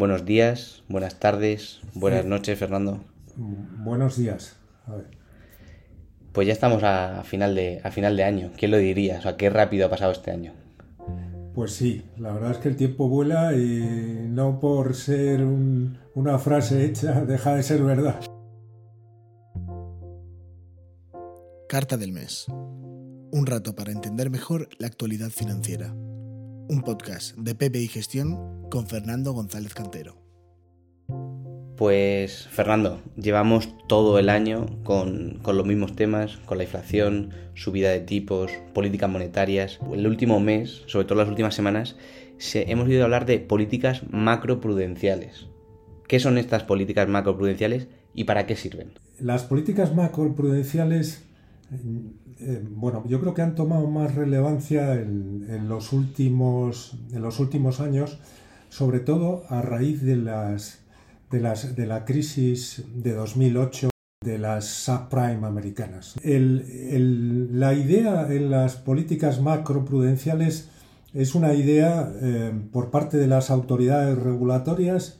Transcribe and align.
Buenos 0.00 0.24
días, 0.24 0.82
buenas 0.88 1.20
tardes, 1.20 1.82
buenas 1.92 2.24
noches, 2.24 2.58
Fernando. 2.58 3.04
Buenos 3.36 4.16
días. 4.16 4.56
A 4.86 4.94
ver. 4.94 5.08
Pues 6.32 6.46
ya 6.46 6.54
estamos 6.54 6.82
a 6.84 7.22
final 7.22 7.54
de, 7.54 7.82
a 7.84 7.90
final 7.90 8.16
de 8.16 8.24
año. 8.24 8.50
¿Quién 8.56 8.70
lo 8.70 8.78
diría? 8.78 9.18
O 9.18 9.20
sea, 9.20 9.36
qué 9.36 9.50
rápido 9.50 9.86
ha 9.86 9.90
pasado 9.90 10.10
este 10.12 10.30
año. 10.30 10.54
Pues 11.52 11.72
sí, 11.72 12.02
la 12.16 12.32
verdad 12.32 12.52
es 12.52 12.56
que 12.56 12.68
el 12.70 12.76
tiempo 12.76 13.10
vuela 13.10 13.52
y 13.54 14.24
no 14.26 14.58
por 14.58 14.94
ser 14.94 15.44
un- 15.44 15.98
una 16.14 16.38
frase 16.38 16.82
hecha 16.86 17.22
deja 17.26 17.54
de 17.56 17.62
ser 17.62 17.82
verdad. 17.82 18.18
Carta 21.68 21.98
del 21.98 22.12
mes. 22.12 22.46
Un 22.48 23.44
rato 23.44 23.74
para 23.76 23.92
entender 23.92 24.30
mejor 24.30 24.70
la 24.78 24.86
actualidad 24.86 25.28
financiera. 25.28 25.94
Un 26.72 26.82
podcast 26.82 27.36
de 27.36 27.56
PPI 27.56 27.88
Gestión 27.88 28.68
con 28.70 28.86
Fernando 28.86 29.32
González 29.32 29.74
Cantero. 29.74 30.16
Pues, 31.76 32.46
Fernando, 32.48 33.00
llevamos 33.16 33.68
todo 33.88 34.20
el 34.20 34.28
año 34.28 34.66
con, 34.84 35.40
con 35.42 35.56
los 35.56 35.66
mismos 35.66 35.96
temas, 35.96 36.36
con 36.46 36.58
la 36.58 36.64
inflación, 36.64 37.30
subida 37.54 37.90
de 37.90 37.98
tipos, 37.98 38.52
políticas 38.72 39.10
monetarias. 39.10 39.80
El 39.92 40.06
último 40.06 40.38
mes, 40.38 40.82
sobre 40.86 41.06
todo 41.06 41.18
las 41.18 41.28
últimas 41.28 41.56
semanas, 41.56 41.96
se- 42.38 42.70
hemos 42.70 42.86
oído 42.86 43.02
hablar 43.02 43.26
de 43.26 43.40
políticas 43.40 44.02
macroprudenciales. 44.10 45.48
¿Qué 46.06 46.20
son 46.20 46.38
estas 46.38 46.62
políticas 46.62 47.08
macroprudenciales 47.08 47.88
y 48.14 48.24
para 48.24 48.46
qué 48.46 48.54
sirven? 48.54 48.92
Las 49.18 49.42
políticas 49.42 49.92
macroprudenciales, 49.92 51.24
eh, 51.72 52.64
bueno, 52.68 53.04
yo 53.06 53.20
creo 53.20 53.34
que 53.34 53.42
han 53.42 53.54
tomado 53.54 53.86
más 53.88 54.14
relevancia 54.14 54.94
en, 54.94 55.68
los 55.68 55.92
últimos, 55.92 56.94
años, 57.80 58.18
sobre 58.68 59.00
todo 59.00 59.44
a 59.48 59.62
raíz 59.62 60.02
de, 60.02 60.16
de, 61.30 61.86
la 61.86 62.04
crisis 62.04 62.84
de 62.94 63.12
2008 63.12 63.90
de 64.22 64.38
las 64.38 64.66
subprime 64.66 65.46
americanas. 65.46 66.14
La 66.22 67.74
idea 67.74 68.26
en 68.30 68.50
las 68.50 68.76
políticas 68.76 69.40
macroprudenciales 69.40 70.68
es 71.14 71.34
una 71.34 71.54
idea 71.54 72.12
eh, 72.20 72.52
por 72.72 72.90
parte 72.90 73.16
de 73.16 73.26
las 73.26 73.50
autoridades 73.50 74.18
regulatorias 74.18 75.18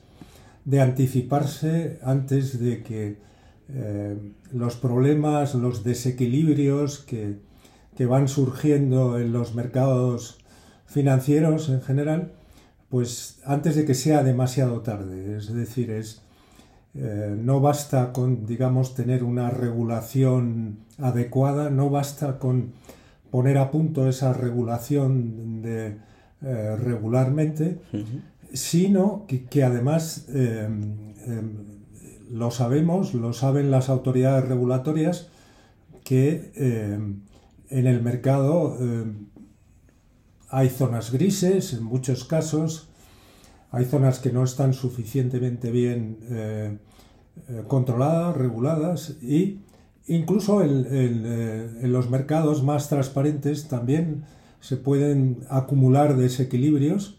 de 0.65 0.81
anticiparse 0.81 1.99
antes 2.03 2.59
de 2.59 2.83
que 2.83 3.17
eh, 3.73 4.17
los 4.51 4.75
problemas, 4.75 5.55
los 5.55 5.83
desequilibrios 5.83 6.99
que, 6.99 7.37
que 7.95 8.05
van 8.05 8.27
surgiendo 8.27 9.17
en 9.17 9.31
los 9.31 9.55
mercados 9.55 10.39
financieros 10.85 11.69
en 11.69 11.81
general, 11.81 12.33
pues 12.89 13.39
antes 13.45 13.75
de 13.75 13.85
que 13.85 13.93
sea 13.93 14.23
demasiado 14.23 14.81
tarde. 14.81 15.37
Es 15.37 15.53
decir, 15.53 15.91
es, 15.91 16.21
eh, 16.95 17.33
no 17.37 17.61
basta 17.61 18.11
con, 18.11 18.45
digamos, 18.45 18.93
tener 18.93 19.23
una 19.23 19.49
regulación 19.49 20.79
adecuada, 20.97 21.69
no 21.69 21.89
basta 21.89 22.39
con 22.39 22.73
poner 23.29 23.57
a 23.57 23.71
punto 23.71 24.09
esa 24.09 24.33
regulación 24.33 25.61
de, 25.61 25.97
eh, 26.41 26.75
regularmente, 26.75 27.79
sino 28.51 29.25
que, 29.27 29.45
que 29.45 29.63
además 29.63 30.27
lo 32.31 32.49
sabemos, 32.49 33.13
lo 33.13 33.33
saben 33.33 33.71
las 33.71 33.89
autoridades 33.89 34.47
regulatorias, 34.47 35.27
que 36.03 36.51
eh, 36.55 36.99
en 37.69 37.87
el 37.87 38.01
mercado 38.01 38.77
eh, 38.79 39.05
hay 40.49 40.69
zonas 40.69 41.11
grises 41.11 41.73
en 41.73 41.83
muchos 41.83 42.23
casos, 42.23 42.87
hay 43.71 43.85
zonas 43.85 44.19
que 44.19 44.31
no 44.31 44.43
están 44.43 44.73
suficientemente 44.73 45.71
bien 45.71 46.19
eh, 46.29 46.77
controladas, 47.67 48.35
reguladas 48.35 49.17
y 49.21 49.59
incluso 50.07 50.61
en, 50.63 51.91
los 51.91 52.09
mercados 52.09 52.63
más 52.63 52.89
transparentes 52.89 53.67
también 53.67 54.23
se 54.59 54.75
pueden 54.77 55.39
acumular 55.49 56.17
desequilibrios 56.17 57.17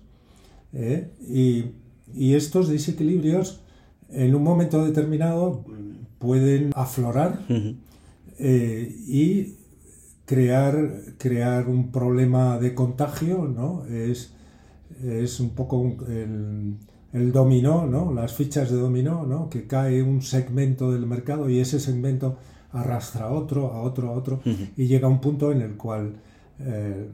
y 0.72 2.34
estos 2.34 2.68
desequilibrios 2.68 3.62
en 4.12 4.34
un 4.34 4.42
momento 4.42 4.84
determinado 4.84 5.64
pueden 6.18 6.70
aflorar 6.74 7.40
eh, 8.38 8.96
y 9.06 9.56
crear, 10.24 10.74
crear 11.18 11.68
un 11.68 11.90
problema 11.90 12.58
de 12.58 12.74
contagio, 12.74 13.44
¿no? 13.48 13.84
Es, 13.86 14.32
es 15.02 15.40
un 15.40 15.50
poco 15.50 15.78
un- 15.78 16.04
el, 16.08 17.20
el 17.20 17.32
dominó, 17.32 17.86
¿no? 17.86 18.12
Las 18.12 18.32
fichas 18.34 18.70
de 18.70 18.76
dominó, 18.78 19.26
¿no? 19.26 19.48
Que 19.50 19.66
cae 19.66 20.02
un 20.02 20.22
segmento 20.22 20.92
del 20.92 21.06
mercado 21.06 21.48
y 21.50 21.58
ese 21.58 21.80
segmento 21.80 22.36
arrastra 22.72 23.26
a 23.26 23.30
otro, 23.32 23.72
a 23.72 23.82
otro, 23.82 24.08
a 24.08 24.12
otro 24.12 24.40
y 24.76 24.86
llega 24.86 25.06
a 25.06 25.10
un 25.10 25.20
punto 25.20 25.52
en 25.52 25.60
el 25.60 25.76
cual 25.76 26.14
eh, 26.60 27.08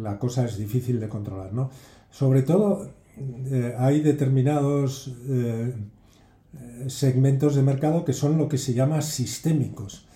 la 0.00 0.18
cosa 0.18 0.44
es 0.46 0.56
difícil 0.56 1.00
de 1.00 1.08
controlar, 1.08 1.52
¿no? 1.52 1.70
Sobre 2.10 2.42
todo 2.42 2.88
eh, 3.18 3.74
hay 3.78 4.00
determinados 4.00 5.14
segmentos 6.88 7.54
de 7.54 7.62
mercado 7.62 8.04
que 8.04 8.12
son 8.12 8.38
lo 8.38 8.48
que 8.48 8.58
se 8.58 8.74
llama 8.74 9.02
sistémicos. 9.02 10.06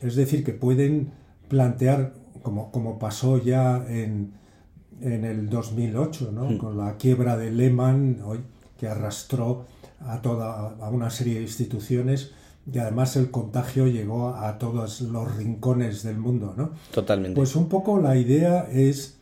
Es 0.00 0.16
decir, 0.16 0.44
que 0.44 0.52
pueden 0.52 1.12
plantear, 1.48 2.14
como, 2.42 2.70
como 2.70 2.98
pasó 2.98 3.42
ya 3.42 3.84
en, 3.88 4.32
en 5.00 5.24
el 5.24 5.48
2008, 5.48 6.32
¿no? 6.32 6.58
con 6.58 6.76
la 6.76 6.96
quiebra 6.96 7.36
de 7.36 7.50
Lehman, 7.50 8.20
hoy, 8.24 8.40
que 8.78 8.88
arrastró 8.88 9.66
a, 10.00 10.20
toda, 10.20 10.76
a 10.80 10.90
una 10.90 11.10
serie 11.10 11.36
de 11.36 11.42
instituciones 11.42 12.32
y 12.70 12.78
además 12.78 13.16
el 13.16 13.30
contagio 13.30 13.86
llegó 13.86 14.30
a 14.30 14.58
todos 14.58 15.00
los 15.02 15.36
rincones 15.36 16.02
del 16.02 16.18
mundo. 16.18 16.54
¿no? 16.56 16.70
Totalmente. 16.92 17.36
Pues 17.36 17.54
un 17.56 17.68
poco 17.68 18.00
la 18.00 18.16
idea 18.16 18.68
es 18.70 19.16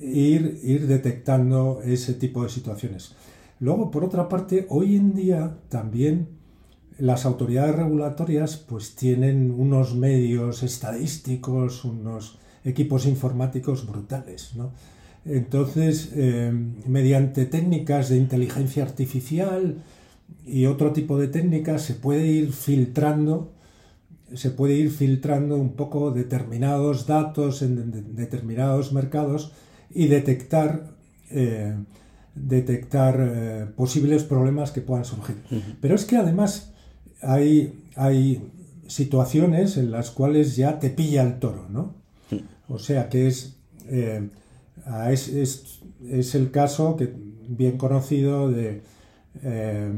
ir, 0.00 0.60
ir 0.62 0.86
detectando 0.86 1.80
ese 1.84 2.14
tipo 2.14 2.44
de 2.44 2.48
situaciones. 2.48 3.12
Luego, 3.60 3.90
por 3.90 4.04
otra 4.04 4.28
parte, 4.28 4.66
hoy 4.68 4.96
en 4.96 5.14
día 5.14 5.56
también 5.68 6.28
las 6.98 7.26
autoridades 7.26 7.76
regulatorias 7.76 8.56
pues 8.56 8.94
tienen 8.96 9.50
unos 9.50 9.94
medios 9.94 10.62
estadísticos, 10.62 11.84
unos 11.84 12.38
equipos 12.64 13.06
informáticos 13.06 13.86
brutales, 13.86 14.54
¿no? 14.56 14.72
Entonces, 15.24 16.12
eh, 16.14 16.52
mediante 16.86 17.46
técnicas 17.46 18.08
de 18.08 18.16
inteligencia 18.16 18.84
artificial 18.84 19.82
y 20.46 20.66
otro 20.66 20.92
tipo 20.92 21.18
de 21.18 21.28
técnicas 21.28 21.82
se 21.82 21.94
puede 21.94 22.26
ir 22.26 22.52
filtrando 22.52 23.52
se 24.34 24.50
puede 24.50 24.74
ir 24.74 24.90
filtrando 24.90 25.56
un 25.56 25.74
poco 25.74 26.10
determinados 26.10 27.06
datos 27.06 27.62
en 27.62 27.76
de- 27.76 28.02
de- 28.02 28.12
determinados 28.12 28.92
mercados 28.92 29.52
y 29.94 30.08
detectar, 30.08 30.94
eh, 31.30 31.76
detectar 32.36 33.16
eh, 33.18 33.66
posibles 33.74 34.22
problemas 34.22 34.70
que 34.70 34.80
puedan 34.82 35.04
surgir. 35.04 35.36
Pero 35.80 35.94
es 35.94 36.04
que 36.04 36.16
además 36.16 36.72
hay, 37.22 37.82
hay 37.96 38.42
situaciones 38.86 39.76
en 39.76 39.90
las 39.90 40.10
cuales 40.10 40.54
ya 40.56 40.78
te 40.78 40.90
pilla 40.90 41.22
el 41.22 41.38
toro, 41.38 41.66
¿no? 41.68 41.94
O 42.68 42.78
sea 42.78 43.08
que 43.08 43.26
es, 43.26 43.56
eh, 43.88 44.28
es, 45.10 45.28
es- 45.28 45.80
es 46.08 46.34
el 46.34 46.50
caso 46.50 46.96
que, 46.96 47.12
bien 47.48 47.78
conocido 47.78 48.50
de, 48.50 48.82
eh, 49.42 49.90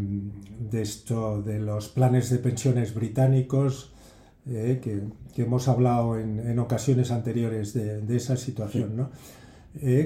de 0.70 0.82
esto 0.82 1.42
de 1.42 1.58
los 1.58 1.88
planes 1.88 2.30
de 2.30 2.38
pensiones 2.38 2.94
británicos 2.94 3.92
eh, 4.46 4.80
que, 4.82 5.00
que 5.34 5.42
hemos 5.42 5.66
hablado 5.68 6.18
en, 6.18 6.38
en 6.40 6.58
ocasiones 6.58 7.10
anteriores 7.10 7.72
de, 7.74 8.00
de 8.00 8.16
esa 8.16 8.36
situación, 8.36 8.96
¿no? 8.96 9.10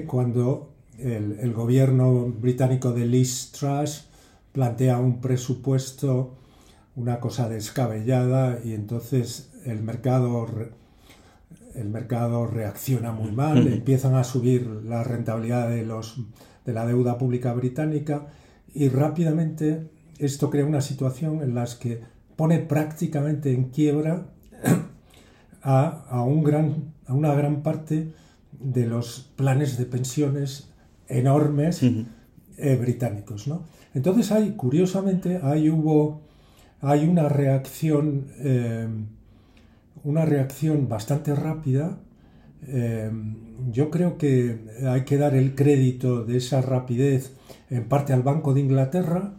Cuando 0.07 0.72
el, 0.99 1.39
el 1.39 1.53
gobierno 1.53 2.25
británico 2.25 2.91
de 2.91 3.05
Liz 3.05 3.51
Truss 3.51 4.07
plantea 4.51 4.99
un 4.99 5.19
presupuesto, 5.19 6.35
una 6.95 7.19
cosa 7.19 7.49
descabellada, 7.49 8.59
y 8.63 8.73
entonces 8.73 9.51
el 9.65 9.81
mercado, 9.81 10.47
el 11.75 11.89
mercado 11.89 12.47
reacciona 12.47 13.11
muy 13.11 13.31
mal, 13.31 13.67
empiezan 13.67 14.15
a 14.15 14.23
subir 14.23 14.65
la 14.85 15.03
rentabilidad 15.03 15.69
de, 15.69 15.83
los, 15.83 16.21
de 16.65 16.73
la 16.73 16.85
deuda 16.85 17.17
pública 17.17 17.53
británica 17.53 18.27
y 18.73 18.89
rápidamente 18.89 19.89
esto 20.19 20.49
crea 20.49 20.65
una 20.65 20.81
situación 20.81 21.41
en 21.41 21.55
la 21.55 21.67
que 21.79 22.01
pone 22.35 22.59
prácticamente 22.59 23.53
en 23.53 23.69
quiebra 23.69 24.27
a, 25.63 26.05
a 26.09 26.23
un 26.23 26.43
gran, 26.43 26.93
a 27.07 27.13
una 27.13 27.33
gran 27.33 27.63
parte 27.63 28.13
de 28.59 28.85
los 28.85 29.31
planes 29.35 29.77
de 29.77 29.85
pensiones 29.85 30.72
enormes 31.13 31.81
eh, 31.83 32.77
británicos. 32.79 33.47
¿no? 33.47 33.63
Entonces 33.93 34.31
hay, 34.31 34.51
curiosamente, 34.51 35.39
hay, 35.41 35.69
hubo, 35.69 36.21
hay 36.81 37.07
una 37.07 37.29
reacción, 37.29 38.27
eh, 38.39 38.87
una 40.03 40.25
reacción 40.25 40.87
bastante 40.87 41.33
rápida. 41.35 41.97
Eh, 42.67 43.11
yo 43.71 43.89
creo 43.89 44.17
que 44.17 44.59
hay 44.87 45.03
que 45.03 45.17
dar 45.17 45.35
el 45.35 45.55
crédito 45.55 46.23
de 46.23 46.37
esa 46.37 46.61
rapidez 46.61 47.33
en 47.69 47.85
parte 47.85 48.13
al 48.13 48.23
Banco 48.23 48.53
de 48.53 48.61
Inglaterra, 48.61 49.33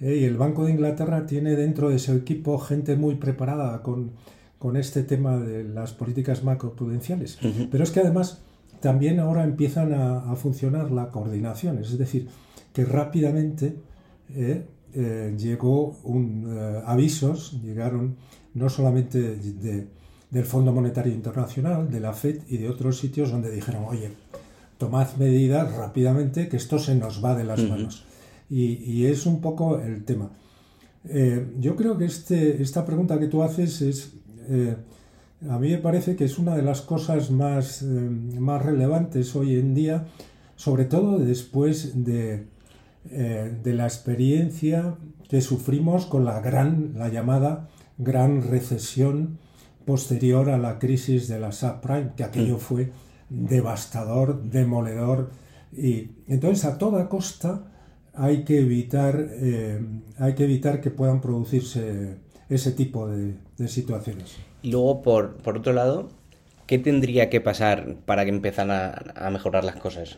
y 0.00 0.24
el 0.24 0.36
Banco 0.36 0.66
de 0.66 0.72
Inglaterra 0.72 1.24
tiene 1.24 1.56
dentro 1.56 1.88
de 1.88 1.98
su 1.98 2.12
equipo 2.12 2.58
gente 2.58 2.96
muy 2.96 3.14
preparada 3.14 3.80
con, 3.82 4.10
con 4.58 4.76
este 4.76 5.02
tema 5.02 5.38
de 5.38 5.64
las 5.64 5.92
políticas 5.92 6.42
macroprudenciales. 6.42 7.38
Pero 7.70 7.84
es 7.84 7.90
que 7.90 8.00
además 8.00 8.43
también 8.84 9.18
ahora 9.18 9.44
empiezan 9.44 9.94
a, 9.94 10.30
a, 10.30 10.36
funcionar 10.36 10.90
la 10.90 11.08
coordinación, 11.10 11.78
es 11.78 11.96
decir, 11.96 12.28
que 12.74 12.84
rápidamente 12.84 13.76
eh, 14.34 14.66
eh, 14.92 15.34
llegó 15.38 15.96
un, 16.04 16.54
eh, 16.54 16.82
avisos, 16.84 17.62
llegaron 17.62 18.16
no 18.52 18.68
solamente 18.68 19.36
de, 19.36 19.86
del 20.30 20.44
Fondo 20.44 20.70
Monetario 20.70 21.14
Internacional, 21.14 21.90
de 21.90 21.98
la 21.98 22.12
FED 22.12 22.42
y 22.46 22.58
de 22.58 22.68
otros 22.68 22.98
sitios 22.98 23.30
donde 23.30 23.50
dijeron, 23.50 23.84
oye, 23.88 24.10
tomad 24.76 25.14
medidas 25.16 25.74
rápidamente 25.74 26.50
que 26.50 26.58
esto 26.58 26.78
se 26.78 26.94
nos 26.94 27.24
va 27.24 27.34
de 27.34 27.44
las 27.44 27.62
manos. 27.62 28.04
Y, 28.50 28.84
y, 28.84 29.06
es 29.06 29.24
un 29.24 29.40
poco 29.40 29.80
el 29.80 30.04
tema. 30.04 30.28
yo 31.58 31.74
creo 31.74 31.96
que 31.96 32.04
este, 32.04 32.60
esta 32.60 32.84
pregunta 32.84 33.18
que 33.18 33.28
tú 33.28 33.42
haces 33.42 33.80
es, 33.80 34.12
a 35.48 35.58
mí 35.58 35.70
me 35.70 35.78
parece 35.78 36.16
que 36.16 36.24
es 36.24 36.38
una 36.38 36.56
de 36.56 36.62
las 36.62 36.80
cosas 36.82 37.30
más, 37.30 37.82
más 37.82 38.62
relevantes 38.62 39.34
hoy 39.36 39.56
en 39.56 39.74
día, 39.74 40.06
sobre 40.56 40.84
todo 40.84 41.18
después 41.18 42.04
de, 42.04 42.46
eh, 43.10 43.54
de 43.62 43.74
la 43.74 43.84
experiencia 43.84 44.94
que 45.28 45.40
sufrimos 45.40 46.06
con 46.06 46.24
la 46.24 46.40
gran, 46.40 46.92
la 46.96 47.08
llamada 47.08 47.68
gran 47.98 48.42
recesión 48.42 49.38
posterior 49.84 50.50
a 50.50 50.58
la 50.58 50.78
crisis 50.78 51.28
de 51.28 51.38
la 51.40 51.52
subprime, 51.52 52.12
que 52.16 52.24
aquello 52.24 52.56
mm. 52.56 52.60
fue 52.60 52.92
devastador, 53.28 54.42
demoledor, 54.42 55.30
y 55.72 56.12
entonces 56.28 56.64
a 56.64 56.78
toda 56.78 57.08
costa 57.08 57.64
hay 58.14 58.44
que 58.44 58.60
evitar, 58.60 59.28
eh, 59.32 59.84
hay 60.18 60.34
que, 60.34 60.44
evitar 60.44 60.80
que 60.80 60.90
puedan 60.90 61.20
producirse 61.20 62.16
ese 62.48 62.72
tipo 62.72 63.08
de, 63.08 63.34
situaciones. 63.68 64.36
Y 64.64 64.70
luego, 64.70 65.02
por, 65.02 65.36
por, 65.36 65.58
otro 65.58 65.74
lado, 65.74 66.08
¿qué 66.66 66.78
tendría 66.78 67.28
que 67.28 67.42
pasar 67.42 67.96
para 68.06 68.24
que 68.24 68.30
empezaran 68.30 68.94
a 69.14 69.28
mejorar 69.28 69.62
las 69.62 69.76
cosas? 69.76 70.16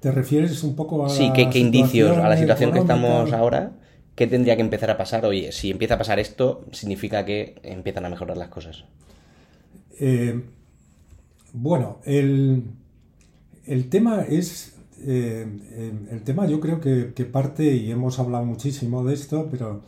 ¿Te 0.00 0.10
refieres 0.10 0.62
un 0.62 0.74
poco 0.74 1.04
a... 1.04 1.10
Sí, 1.10 1.30
¿qué, 1.34 1.58
indicios 1.58 2.16
a 2.16 2.30
la 2.30 2.38
situación 2.38 2.72
que 2.72 2.78
estamos 2.78 3.34
ahora? 3.34 3.72
¿Qué 4.14 4.26
tendría 4.26 4.56
que 4.56 4.62
empezar 4.62 4.90
a 4.90 4.96
pasar? 4.96 5.26
Oye, 5.26 5.52
si 5.52 5.70
empieza 5.70 5.96
a 5.96 5.98
pasar 5.98 6.18
esto, 6.18 6.64
significa 6.72 7.26
que 7.26 7.56
empiezan 7.62 8.06
a 8.06 8.08
mejorar 8.08 8.38
las 8.38 8.48
cosas. 8.48 8.86
Eh, 10.00 10.42
bueno, 11.52 11.98
el, 12.04 12.64
tema 13.90 14.22
es... 14.22 14.78
Eh, 15.04 15.46
el 16.10 16.22
tema 16.22 16.46
yo 16.46 16.58
creo 16.58 16.80
que, 16.80 17.24
parte, 17.26 17.74
y 17.74 17.90
hemos 17.90 18.18
hablado 18.18 18.46
muchísimo 18.46 19.04
de 19.04 19.12
esto, 19.12 19.48
pero 19.50 19.82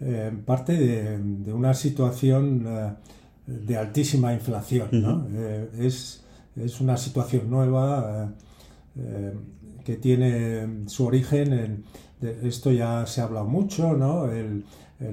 eh, 0.00 0.32
parte 0.44 0.76
de, 0.76 1.52
una 1.52 1.74
situación 1.74 2.96
de 3.46 3.76
altísima 3.76 4.32
inflación. 4.32 4.88
¿no? 4.92 5.26
es, 5.78 6.24
es, 6.56 6.80
una 6.80 6.96
situación 6.96 7.50
nueva 7.50 8.32
que 9.84 9.96
tiene 9.96 10.84
su 10.86 11.06
origen 11.06 11.52
en, 11.52 11.84
esto 12.42 12.70
ya 12.70 13.06
se 13.06 13.20
ha 13.20 13.24
hablado 13.24 13.46
mucho, 13.46 13.94
¿no? 13.94 14.30
en 14.30 14.64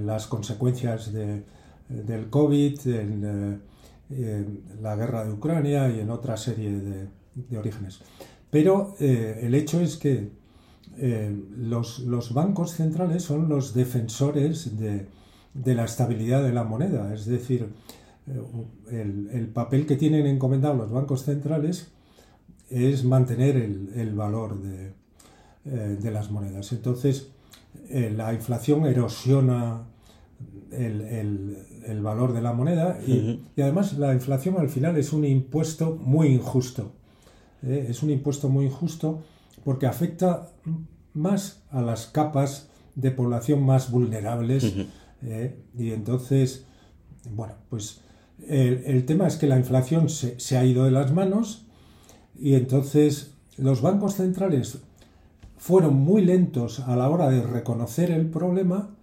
las 0.05 0.27
consecuencias 0.27 1.13
de, 1.13 1.43
del 1.89 2.29
COVID, 2.29 2.87
en, 2.87 3.61
eh, 4.09 4.45
la 4.81 4.95
guerra 4.95 5.25
de 5.25 5.33
Ucrania 5.33 5.89
y 5.89 5.99
en 5.99 6.09
otra 6.09 6.37
serie 6.37 6.71
de, 6.71 7.57
orígenes. 7.57 7.99
Pero 8.49 8.95
eh, 8.99 9.41
el 9.43 9.53
hecho 9.53 9.79
es 9.81 9.97
que 9.97 10.31
eh, 10.99 11.35
los, 11.57 11.99
los, 11.99 12.33
bancos 12.33 12.71
centrales 12.71 13.23
son 13.23 13.49
los 13.49 13.73
defensores 13.73 14.77
de, 14.79 15.07
de, 15.53 15.75
la 15.75 15.85
estabilidad 15.85 16.43
de 16.43 16.53
la 16.53 16.63
moneda, 16.63 17.13
es 17.13 17.25
decir, 17.25 17.69
el, 18.91 19.29
el 19.31 19.47
papel 19.47 19.85
que 19.85 19.95
tienen 19.95 20.25
encomendado 20.27 20.75
los 20.75 20.91
bancos 20.91 21.23
centrales 21.23 21.91
es 22.69 23.03
mantener 23.03 23.55
el, 23.55 24.13
valor 24.13 24.57
eh, 24.65 25.97
de, 26.01 26.11
las 26.11 26.31
monedas. 26.31 26.71
Entonces, 26.71 27.29
eh, 27.89 28.13
la 28.15 28.33
inflación 28.33 28.85
erosiona 28.85 29.83
el, 30.71 32.01
valor 32.01 32.33
de 32.33 32.41
la 32.41 32.53
moneda 32.53 32.99
y, 33.05 33.41
además 33.57 33.97
la 33.97 34.13
inflación 34.13 34.57
al 34.57 34.69
final 34.69 34.97
es 34.97 35.13
un 35.13 35.25
impuesto 35.25 35.95
muy 35.95 36.27
injusto. 36.27 36.91
¿eh? 37.63 37.87
es 37.89 38.03
un 38.03 38.09
impuesto 38.09 38.49
muy 38.49 38.65
injusto 38.65 39.23
porque 39.67 39.85
afecta 39.85 40.47
más 41.13 41.61
a 41.71 41.81
las 41.81 42.05
capas 42.05 42.69
de 42.95 43.11
población 43.11 43.65
más 43.65 43.91
vulnerables 43.91 44.63
y 45.77 45.91
entonces, 45.91 46.63
bueno, 47.31 47.55
pues 47.69 47.99
el, 48.47 49.05
tema 49.05 49.27
es 49.27 49.35
que 49.35 49.45
la 49.45 49.57
inflación 49.57 50.07
se, 50.07 50.39
se 50.39 50.57
ha 50.57 50.63
ido 50.63 50.85
de 50.85 50.91
las 50.91 51.11
manos 51.11 51.65
y 52.39 52.53
entonces 52.53 53.33
los 53.57 53.81
bancos 53.81 54.15
centrales 54.15 54.77
fueron 55.57 55.95
muy 55.95 56.23
lentos 56.23 56.79
a 56.79 56.95
la 56.95 57.09
hora 57.09 57.29
de 57.29 57.43
reconocer 57.43 58.09
el 58.09 58.29
problema. 58.29 58.95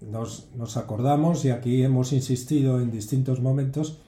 Nos, 0.00 0.76
acordamos, 0.78 1.44
y 1.44 1.50
aquí 1.50 1.82
hemos 1.82 2.14
insistido 2.14 2.80
en 2.80 2.90
distintos 2.90 3.42
momentos, 3.42 4.00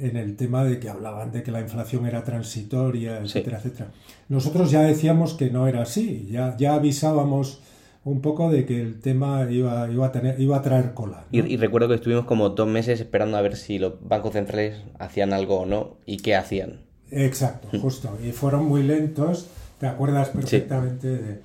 en 0.00 0.16
el 0.16 0.36
tema 0.36 0.64
de 0.64 0.78
que 0.78 0.88
hablaban 0.88 1.32
de 1.32 1.42
que 1.42 1.50
la 1.50 1.60
inflación 1.60 2.06
era 2.06 2.24
transitoria, 2.24 3.18
etcétera, 3.18 3.58
etcétera. 3.58 3.90
Nosotros 4.28 4.70
ya 4.70 4.82
decíamos 4.82 5.34
que 5.34 5.50
no 5.50 5.66
era 5.66 5.82
así, 5.82 6.28
ya, 6.30 6.56
ya 6.56 6.74
avisábamos 6.74 7.60
un 8.04 8.20
poco 8.20 8.50
de 8.50 8.64
que 8.64 8.80
el 8.80 9.00
tema 9.00 9.46
iba, 9.50 9.90
iba, 9.90 10.06
a, 10.06 10.12
tener, 10.12 10.40
iba 10.40 10.56
a 10.56 10.62
traer 10.62 10.94
cola. 10.94 11.24
Y, 11.32 11.40
y, 11.40 11.56
recuerdo 11.56 11.88
que 11.88 11.96
estuvimos 11.96 12.24
como 12.24 12.50
dos 12.50 12.68
meses 12.68 13.00
esperando 13.00 13.36
a 13.36 13.40
ver 13.42 13.56
si 13.56 13.80
los 13.80 13.94
bancos 14.00 14.32
centrales 14.32 14.76
hacían 15.00 15.32
algo 15.32 15.60
o 15.60 15.66
no 15.66 15.96
y 16.06 16.18
qué 16.18 16.36
hacían. 16.36 16.86
Exacto, 17.10 17.68
justo. 17.80 18.16
Y 18.24 18.32
fueron 18.32 18.66
muy 18.66 18.82
lentos, 18.82 19.48
te 19.78 19.86
acuerdas 19.86 20.30
perfectamente 20.30 21.08
de... 21.08 21.42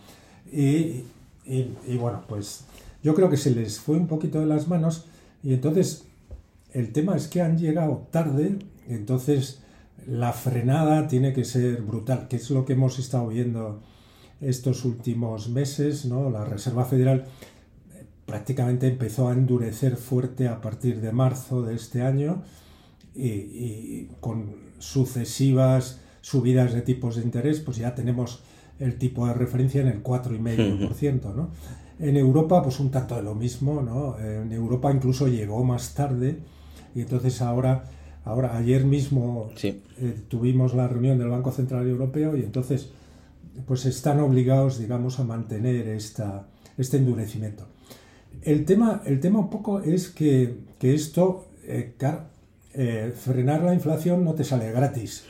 Y, 0.51 1.05
y, 1.45 1.97
bueno, 1.97 2.23
pues 2.27 2.65
yo 3.03 3.15
creo 3.15 3.29
que 3.29 3.37
se 3.37 3.51
les 3.51 3.79
fue 3.79 3.97
un 3.97 4.07
poquito 4.07 4.39
de 4.39 4.45
las 4.45 4.67
manos 4.67 5.05
y 5.43 5.53
entonces 5.53 6.05
el 6.73 6.91
tema 6.91 7.15
es 7.15 7.27
que 7.27 7.41
han 7.41 7.57
llegado 7.57 8.07
tarde, 8.11 8.59
entonces 8.87 9.61
la 10.07 10.33
frenada 10.33 11.07
tiene 11.07 11.33
que 11.33 11.45
ser 11.45 11.81
brutal, 11.81 12.27
que 12.27 12.37
es 12.37 12.49
lo 12.49 12.65
que 12.65 12.73
hemos 12.73 12.99
estado 12.99 13.27
viendo 13.27 13.81
estos 14.39 14.85
últimos 14.85 15.49
meses. 15.49 16.05
La 16.05 16.45
Reserva 16.45 16.85
Federal 16.85 17.25
prácticamente 18.25 18.87
empezó 18.87 19.27
a 19.27 19.33
endurecer 19.33 19.97
fuerte 19.97 20.47
a 20.47 20.61
partir 20.61 21.01
de 21.01 21.11
marzo 21.11 21.61
de 21.61 21.75
este 21.75 22.01
año 22.01 22.43
y, 23.13 23.27
y 23.27 24.11
con 24.19 24.55
sucesivas 24.79 25.99
subidas 26.21 26.73
de 26.73 26.81
tipos 26.81 27.15
de 27.15 27.23
interés, 27.23 27.59
pues 27.59 27.77
ya 27.77 27.93
tenemos 27.93 28.43
el 28.79 28.97
tipo 28.97 29.27
de 29.27 29.33
referencia 29.33 29.81
en 29.81 29.87
el 29.87 30.03
4,5%, 30.03 31.35
¿no? 31.35 31.49
En 31.99 32.17
Europa, 32.17 32.63
pues 32.63 32.79
un 32.79 32.89
tanto 32.89 33.15
de 33.15 33.21
lo 33.21 33.35
mismo, 33.35 33.81
¿no? 33.81 34.17
En 34.19 34.51
Europa 34.51 34.91
incluso 34.91 35.27
llegó 35.27 35.63
más 35.63 35.93
tarde 35.93 36.39
y 36.95 37.01
entonces 37.01 37.41
ahora, 37.41 37.83
ahora 38.25 38.57
ayer 38.57 38.85
mismo 38.85 39.49
eh, 39.63 39.73
tuvimos 40.27 40.73
la 40.73 40.87
reunión 40.87 41.17
del 41.17 41.29
Banco 41.29 41.51
Central 41.51 41.87
Europeo 41.87 42.35
y 42.35 42.41
entonces 42.41 42.89
pues 43.65 43.85
están 43.85 44.19
obligados, 44.19 44.79
digamos, 44.79 45.19
a 45.19 45.23
mantener 45.23 45.87
esta, 45.89 46.47
este 46.77 46.97
endurecimiento. 46.97 47.67
El 48.41 48.65
tema, 48.65 49.01
el 49.05 49.19
tema 49.19 49.39
un 49.39 49.49
poco 49.49 49.81
es 49.81 50.09
que, 50.09 50.55
que 50.79 50.93
esto, 50.93 51.47
eh, 51.63 51.93
eh, 52.73 53.13
frenar 53.15 53.63
la 53.63 53.73
inflación 53.73 54.23
no 54.23 54.33
te 54.33 54.43
sale 54.43 54.71
gratis. 54.71 55.25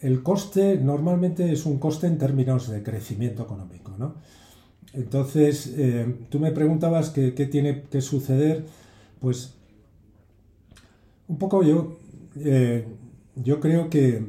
el 0.00 0.22
coste 0.22 0.78
normalmente 0.78 1.52
es 1.52 1.66
un 1.66 1.78
coste 1.78 2.06
en 2.06 2.18
términos 2.18 2.70
de 2.70 2.82
crecimiento 2.82 3.42
económico. 3.42 3.94
¿no? 3.98 4.14
Entonces, 4.94 5.74
tú 6.30 6.38
me 6.38 6.52
preguntabas 6.52 7.10
qué, 7.10 7.30
tiene 7.32 7.82
que 7.82 8.00
suceder. 8.00 8.64
Pues 9.20 9.54
un 11.28 11.38
poco 11.38 11.62
yo, 11.62 11.98
yo 13.36 13.60
creo 13.60 13.88
que, 13.90 14.24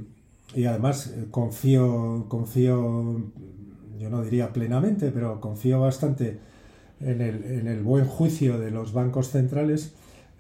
y 0.54 0.66
además 0.66 1.14
confío, 1.32 2.26
confío, 2.28 3.22
yo 4.00 4.10
no 4.10 4.24
diría 4.24 4.54
plenamente, 4.54 5.12
pero 5.12 5.40
confío 5.40 5.80
bastante 5.80 6.40
en 7.00 7.22
el, 7.22 7.44
en 7.44 7.68
el 7.68 7.82
buen 7.82 8.06
juicio 8.06 8.60
de 8.60 8.70
los 8.72 8.94
bancos 8.94 9.30
centrales 9.30 9.94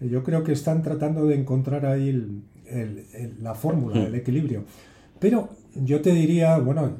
yo 0.10 0.24
creo 0.24 0.43
que 0.43 0.51
están 0.51 0.81
tratando 0.81 1.27
de 1.27 1.36
encontrar 1.36 1.86
ahí 1.86 2.41
la 3.39 3.53
fórmula, 3.53 4.03
el 4.03 4.15
equilibrio. 4.15 4.63
Pero 5.20 5.50
yo 5.75 6.01
te 6.01 6.12
diría, 6.12 6.58
bueno, 6.58 6.91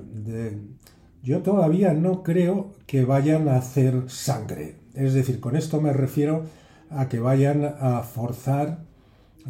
yo 1.24 1.39
todavía 1.39 1.93
no 1.93 2.22
creo 2.22 2.74
que 2.86 3.05
vayan 3.05 3.48
a 3.50 3.58
hacer 3.58 4.03
sangre. 4.08 4.75
Es 4.93 5.13
decir, 5.13 5.39
con 5.39 5.55
esto 5.55 5.81
me 5.81 5.93
refiero 5.93 6.43
a 6.92 7.08
que 7.10 7.20
vayan 7.20 7.64
a 7.80 8.04
forzar, 8.04 8.80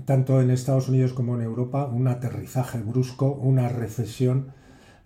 tanto 0.06 0.42
en 0.42 0.52
Estados 0.52 0.90
Unidos 0.90 1.14
como 1.14 1.36
en 1.36 1.42
Europa, 1.42 1.86
un 1.86 2.08
aterrizaje 2.08 2.80
brusco, 2.80 3.32
una 3.32 3.68
recesión 3.68 4.54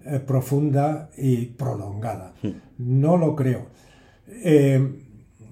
eh, 0.05 0.19
profunda 0.19 1.09
y 1.17 1.47
prolongada. 1.47 2.33
No 2.77 3.17
lo 3.17 3.35
creo. 3.35 3.67
Eh, 4.27 5.01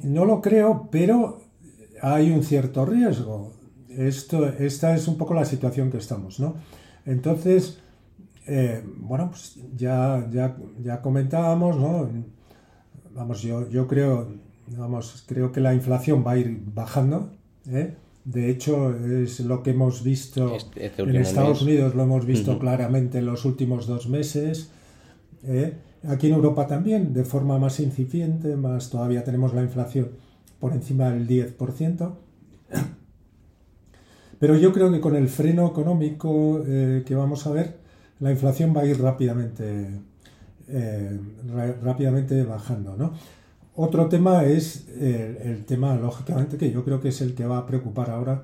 no 0.04 0.25
lo 0.25 0.42
creo, 0.42 0.90
pero 0.92 1.42
hay 2.02 2.32
un 2.32 2.44
cierto 2.44 2.86
riesgo. 2.86 3.54
Esto, 3.90 4.48
esta 4.48 4.96
es 4.96 5.08
un 5.08 5.18
poco 5.18 5.34
la 5.34 5.46
situación 5.46 5.90
que 5.90 5.98
estamos, 5.98 6.40
¿no? 6.40 6.56
Entonces, 7.06 7.80
eh, 8.46 8.84
bueno, 8.98 9.30
pues 9.30 9.58
ya, 9.75 10.28
ya, 10.32 10.58
ya 10.82 11.02
comentábamos, 11.02 11.78
¿no? 11.78 12.10
Vamos, 13.16 13.42
yo, 13.42 13.70
yo 13.70 13.88
creo, 13.88 14.28
vamos, 14.67 15.24
creo 15.27 15.51
que 15.51 15.62
la 15.62 15.74
inflación 15.74 16.24
va 16.25 16.32
a 16.32 16.38
ir 16.38 16.62
bajando, 16.74 17.32
¿eh? 17.70 17.96
De 18.25 18.50
hecho, 18.50 18.96
es 18.96 19.41
lo 19.41 19.63
que 19.63 19.72
hemos 19.72 20.01
visto 20.01 20.55
Este- 20.55 20.86
este 20.86 21.01
en 21.03 21.15
Estados 21.17 21.62
mes. 21.62 21.74
Unidos, 21.74 21.93
lo 21.96 22.03
hemos 22.03 22.25
visto 22.25 22.58
claramente 22.58 23.17
en 23.17 23.25
los 23.25 23.43
últimos 23.43 23.86
dos 23.86 24.08
meses. 24.08 24.70
¿eh? 25.46 25.74
Aquí 26.08 26.27
en 26.27 26.34
Europa 26.34 26.65
también, 26.65 27.13
de 27.13 27.25
forma 27.25 27.60
más 27.60 27.82
incipiente, 27.82 28.55
más 28.55 28.89
todavía 28.89 29.25
tenemos 29.25 29.53
la 29.53 29.62
inflación 29.62 30.12
por 30.60 30.72
encima 30.72 31.10
del 31.10 31.27
10%. 31.27 32.15
Pero 34.39 34.58
yo 34.58 34.74
creo 34.74 34.91
que 34.91 35.00
con 35.00 35.15
el 35.15 35.27
freno 35.27 35.67
económico 35.67 36.63
eh, 36.65 37.03
que 37.05 37.15
vamos 37.15 37.46
a 37.48 37.51
ver, 37.51 37.77
la 38.20 38.32
inflación 38.32 38.74
va 38.75 38.82
a 38.82 38.86
ir 38.86 39.01
rápidamente, 39.01 40.00
eh, 40.70 41.20
rápidamente 41.82 42.43
bajando. 42.43 42.96
¿no? 42.98 43.13
Otro 43.75 44.08
tema 44.08 44.46
es 44.46 44.88
eh, 45.00 45.42
el 45.46 45.65
tema, 45.65 45.96
lógicamente, 45.96 46.58
que 46.58 46.72
yo 46.72 46.84
creo 46.86 47.01
que 47.01 47.10
es 47.10 47.22
el 47.22 47.34
que 47.34 47.46
va 47.46 47.58
a 47.60 47.65
preocupar 47.65 48.12
ahora, 48.12 48.44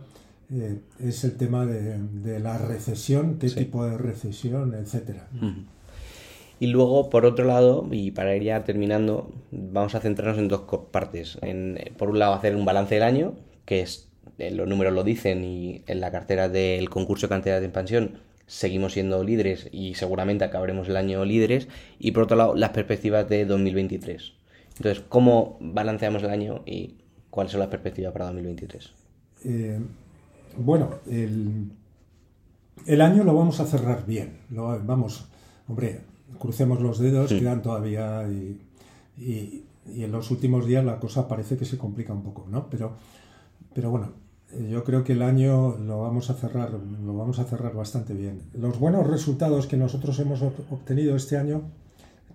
eh, 0.52 0.80
es 1.00 1.24
el 1.24 1.38
tema 1.38 1.66
de, 1.68 2.00
de 2.00 2.40
la 2.40 2.58
recesión, 2.58 3.38
qué 3.38 3.50
Sí. 3.50 3.56
tipo 3.58 3.86
de 3.86 3.98
recesión, 3.98 4.74
etcétera. 4.74 5.28
Y 6.60 6.68
luego, 6.68 7.10
por 7.12 7.26
otro 7.26 7.46
lado, 7.46 7.88
y 7.92 8.12
para 8.12 8.36
ir 8.36 8.44
ya 8.44 8.64
terminando, 8.64 9.32
vamos 9.52 9.94
a 9.96 10.00
centrarnos 10.02 10.40
en 10.40 10.48
dos 10.48 10.62
partes. 10.92 11.38
En, 11.42 11.78
eh, 11.78 11.92
por 11.96 12.10
un 12.10 12.18
lado, 12.20 12.34
hacer 12.34 12.56
un 12.56 12.66
balance 12.66 12.96
del 12.96 13.04
año, 13.04 13.36
que 13.66 13.82
es, 13.82 14.10
los 14.40 14.68
números 14.68 14.94
lo 14.94 15.04
dicen, 15.04 15.44
y 15.44 15.84
en 15.86 16.00
la 16.02 16.12
cartera 16.12 16.50
del 16.50 16.90
concurso 16.90 17.28
de 17.28 17.30
cantidad 17.30 17.60
de 17.60 17.66
expansión 17.68 18.18
seguimos 18.48 18.94
siendo 18.94 19.24
líderes 19.24 19.70
y 19.72 19.94
seguramente 19.94 20.44
acabaremos 20.44 20.90
el 20.90 20.98
año 20.98 21.24
líderes. 21.24 21.68
Y 22.00 22.12
por 22.14 22.24
otro 22.24 22.36
lado, 22.36 22.56
las 22.56 22.72
perspectivas 22.72 23.30
de 23.30 23.46
2023. 23.46 24.34
Entonces, 24.80 25.04
¿cómo 25.10 25.58
balanceamos 25.60 26.24
el 26.24 26.30
año 26.30 26.62
y 26.66 26.96
cuáles 27.30 27.52
son 27.52 27.60
las 27.60 27.70
perspectivas 27.70 28.14
para 28.14 28.26
2023? 28.28 28.92
Eh, 29.44 29.80
bueno, 30.58 30.90
el, 31.10 31.72
el 32.86 33.02
año 33.02 33.24
lo 33.26 33.34
vamos 33.36 33.60
a 33.60 33.66
cerrar 33.66 34.06
bien. 34.06 34.38
Lo, 34.50 34.82
vamos, 34.86 35.26
hombre, 35.68 36.00
crucemos 36.40 36.80
los 36.80 36.98
dedos, 37.00 37.30
Sí. 37.30 37.40
quedan 37.40 37.62
todavía 37.62 38.26
y, 38.30 38.60
y- 39.18 39.66
y 39.94 40.04
en 40.04 40.12
los 40.12 40.30
últimos 40.32 40.66
días 40.66 40.86
la 40.86 41.00
cosa 41.00 41.28
parece 41.28 41.58
que 41.58 41.66
se 41.66 41.78
complica 41.78 42.14
un 42.14 42.24
poco, 42.24 42.46
¿no? 42.50 42.70
Pero, 42.70 42.94
pero 43.74 43.90
bueno, 43.90 44.12
yo 44.70 44.84
creo 44.84 45.04
que 45.04 45.14
el 45.14 45.22
año 45.24 45.76
lo 45.78 46.02
vamos 46.02 46.30
a 46.30 46.36
cerrar, 46.36 46.72
lo 46.72 47.14
vamos 47.18 47.40
a 47.40 47.44
cerrar 47.44 47.74
bastante 47.74 48.14
bien. 48.14 48.44
Los 48.54 48.80
buenos 48.80 49.08
resultados 49.08 49.68
que 49.68 49.78
nosotros 49.78 50.18
hemos 50.20 50.42
ob- 50.42 50.54
obtenido 50.72 51.16
este 51.16 51.38
año 51.38 51.64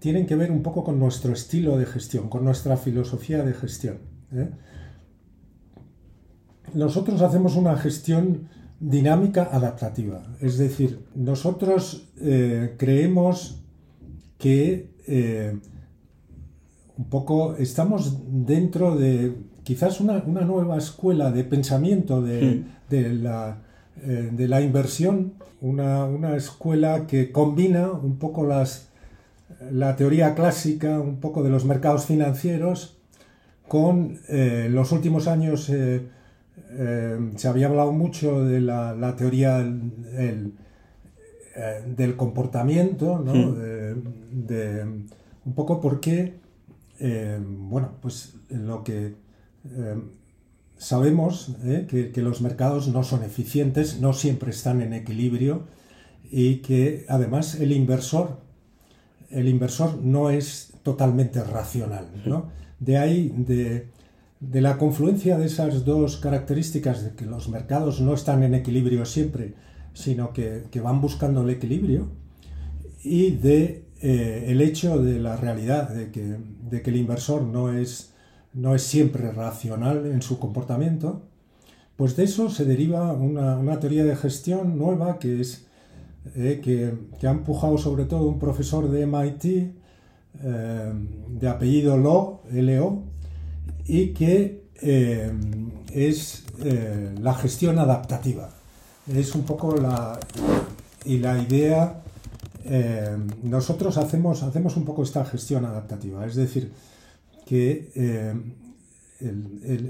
tienen 0.05 0.27
que 0.27 0.37
ver 0.37 0.53
un 0.53 0.63
poco 0.63 0.85
con 0.85 0.99
nuestro 0.99 1.33
estilo 1.33 1.79
de 1.79 1.87
gestión, 1.87 2.29
con 2.29 2.45
nuestra 2.45 2.77
filosofía 2.77 3.43
de 3.43 3.55
gestión. 3.55 4.01
¿eh? 4.35 4.51
nosotros 6.75 7.23
hacemos 7.23 7.57
una 7.57 7.75
gestión 7.79 8.51
dinámica 8.81 9.49
adaptativa. 9.51 10.23
Es 10.43 10.59
decir, 10.59 11.07
nosotros 11.15 12.13
eh, 12.21 12.75
creemos 12.77 13.63
que 14.37 14.91
eh, 15.07 15.59
un 16.99 17.05
poco 17.07 17.57
estamos 17.57 18.19
dentro 18.29 18.97
de 18.97 19.39
quizás 19.63 20.03
una, 20.03 20.23
una 20.27 20.43
nueva 20.43 20.77
escuela 20.77 21.31
de 21.31 21.45
pensamiento 21.45 22.21
de, 22.21 22.63
de 22.91 23.15
la, 23.15 23.63
de 23.97 24.49
la 24.49 24.61
inversión, 24.61 25.33
una, 25.63 26.05
una 26.05 26.37
escuela 26.37 27.07
que 27.07 27.33
combina 27.33 27.91
un 27.91 28.19
poco 28.19 28.45
las, 28.45 28.93
la 29.73 29.97
teoría 29.97 30.35
clásica, 30.35 31.01
un 31.01 31.21
poco 31.21 31.43
de 31.43 31.51
los 31.51 31.65
mercados 31.65 32.07
financieros, 32.07 32.99
con 33.69 34.21
eh, 34.29 34.69
los 34.71 34.93
últimos 34.93 35.27
años 35.29 35.69
eh, 35.71 36.03
eh, 36.73 37.19
se 37.37 37.49
había 37.49 37.69
hablado 37.69 37.93
mucho 37.93 38.45
de 38.45 38.61
la, 38.61 38.95
la 38.95 39.17
teoría 39.17 39.59
el- 39.61 39.93
el, 40.17 40.53
del 41.97 42.17
comportamiento, 42.17 43.19
¿no? 43.21 43.33
Hmm. 43.35 43.55
De, 43.55 43.95
de 44.33 44.85
un 45.45 45.55
poco 45.55 45.81
porque, 45.81 46.35
bueno, 47.41 47.93
pues 48.01 48.35
lo 48.51 48.83
que 48.83 49.15
sabemos 50.77 51.57
que, 51.89 52.11
que 52.13 52.23
los 52.23 52.41
mercados 52.41 52.89
no 52.89 53.03
son 53.05 53.23
eficientes, 53.23 54.01
no 54.01 54.13
siempre 54.13 54.51
están 54.51 54.81
en 54.83 54.93
equilibrio 54.93 55.65
y 56.31 56.57
que 56.57 57.07
además 57.09 57.55
el 57.61 57.73
inversor, 57.73 58.39
el 59.35 59.49
inversor 59.49 59.99
no 60.03 60.31
es 60.31 60.73
totalmente 60.83 61.43
racional, 61.43 62.09
¿no? 62.25 62.51
De 62.79 62.99
ahí, 62.99 63.33
de, 63.37 63.89
de 64.41 64.61
la 64.61 64.79
confluencia 64.79 65.39
de 65.39 65.47
esas 65.47 65.85
dos 65.85 66.17
características 66.19 67.03
de 67.03 67.15
que 67.15 67.27
los 67.27 67.49
mercados 67.49 68.01
no 68.01 68.15
están 68.15 68.43
en 68.43 68.55
equilibrio 68.55 69.05
siempre, 69.05 69.55
sino 69.93 70.33
que, 70.33 70.65
que 70.71 70.81
van 70.81 71.01
buscando 71.01 71.43
el 71.43 71.51
equilibrio, 71.51 72.09
y 73.03 73.33
de 73.33 73.85
eh, 74.01 74.47
el 74.49 74.61
hecho 74.61 74.99
de 74.99 75.19
la 75.19 75.37
realidad, 75.37 75.91
de 75.91 76.11
que, 76.11 76.37
de 76.71 76.83
que 76.83 76.91
el 76.91 76.97
inversor 76.97 77.43
no 77.43 77.73
es, 77.73 78.13
no 78.53 78.75
es 78.75 78.83
siempre 78.83 79.31
racional 79.33 80.07
en 80.07 80.23
su 80.23 80.39
comportamiento, 80.39 81.23
pues 81.97 82.17
de 82.17 82.25
eso 82.25 82.51
se 82.51 82.65
deriva 82.65 83.13
una, 83.13 83.57
una 83.57 83.79
teoría 83.79 84.05
de 84.05 84.17
gestión 84.17 84.79
nueva 84.79 85.19
que 85.19 85.41
es 85.41 85.67
eh, 86.37 86.61
que, 86.63 86.93
que 87.19 87.27
ha 87.27 87.31
empujado 87.31 87.79
sobre 87.79 88.05
todo 88.05 88.27
un 88.29 88.39
profesor 88.39 88.91
de 88.91 89.07
MIT 89.07 89.45
eh, 89.45 90.93
de 91.29 91.49
apellido 91.49 91.97
Lo, 91.97 92.43
L-O, 92.53 93.03
y 93.87 94.09
que 94.15 94.65
eh, 94.83 95.33
es 95.93 96.45
la 97.21 97.35
gestión 97.35 97.79
adaptativa. 97.79 98.51
Es 99.13 99.35
un 99.35 99.43
poco 99.43 99.77
la, 99.77 100.19
y 101.05 101.19
la 101.19 101.39
idea, 101.43 102.01
nosotros 103.43 103.99
hacemos, 103.99 104.43
hacemos 104.43 104.77
un 104.77 104.85
poco 104.85 105.03
esta 105.03 105.25
gestión 105.25 105.65
adaptativa, 105.65 106.25
es 106.27 106.35
decir, 106.37 106.73
que 107.45 107.91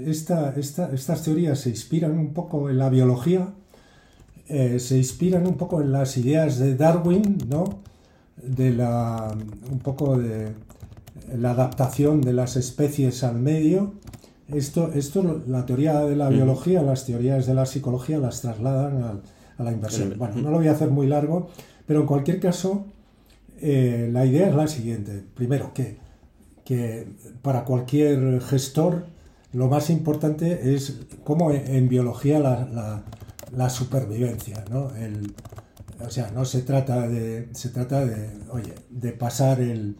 esta- 0.07 0.53
esta- 0.55 0.91
estas 0.93 1.23
teorías 1.23 1.59
se 1.59 1.69
inspiran 1.69 2.17
un 2.17 2.33
poco 2.33 2.69
en 2.69 2.77
la 2.77 2.89
biología, 2.89 3.53
eh, 4.47 4.79
se 4.79 4.97
inspiran 4.97 5.47
un 5.47 5.55
poco 5.55 5.81
en 5.81 5.91
las 5.91 6.17
ideas 6.17 6.59
de 6.59 6.75
Darwin, 6.75 7.37
¿no? 7.49 7.79
De 8.41 8.71
la, 8.71 9.35
un 9.71 9.79
poco 9.79 10.17
de 10.17 10.49
la 11.37 11.51
adaptación 11.51 12.21
de 12.21 12.33
las 12.33 12.55
especies 12.55 13.23
al 13.23 13.39
medio. 13.39 13.93
Esto, 14.47 14.91
esto 14.93 15.41
la 15.47 15.65
teoría 15.65 16.01
de 16.01 16.15
la 16.15 16.29
biología, 16.29 16.83
las 16.83 17.05
teorías 17.05 17.47
de 17.47 17.55
la 17.55 17.65
psicología 17.65 18.19
las 18.19 18.41
trasladan 18.41 19.21
a, 19.57 19.63
la 19.63 19.71
inversión. 19.71 20.09
Bueno, 20.17 20.35
no 20.35 20.51
lo 20.51 20.57
voy 20.57 20.67
a 20.67 20.73
hacer 20.73 20.89
muy 20.91 21.07
largo, 21.07 21.47
pero 21.87 22.01
en 22.01 22.05
cualquier 22.05 22.39
caso, 22.39 22.85
eh, 23.61 24.09
la 24.11 24.25
idea 24.25 24.49
es 24.49 24.55
la 24.55 24.67
siguiente. 24.67 25.23
Primero, 25.33 25.73
que, 25.73 25.97
que 26.63 27.07
para 27.41 27.63
cualquier 27.63 28.41
gestor 28.41 29.05
lo 29.53 29.67
más 29.69 29.89
importante 29.89 30.75
es 30.75 30.99
como 31.23 31.51
en, 31.51 31.65
en 31.73 31.87
biología 31.89 32.39
la, 32.39 32.65
la- 32.71 33.03
la 33.55 33.69
supervivencia, 33.69 34.63
¿no? 34.69 34.93
El- 34.95 35.33
o 36.05 36.09
sea, 36.09 36.29
no 36.31 36.43
se 36.43 36.61
trata 36.61 37.07
de, 37.07 37.47
se 37.53 37.69
trata 37.69 38.05
de, 38.05 38.29
oye, 38.51 38.73
de 38.89 39.11
pasar 39.13 39.61
el 39.61 39.95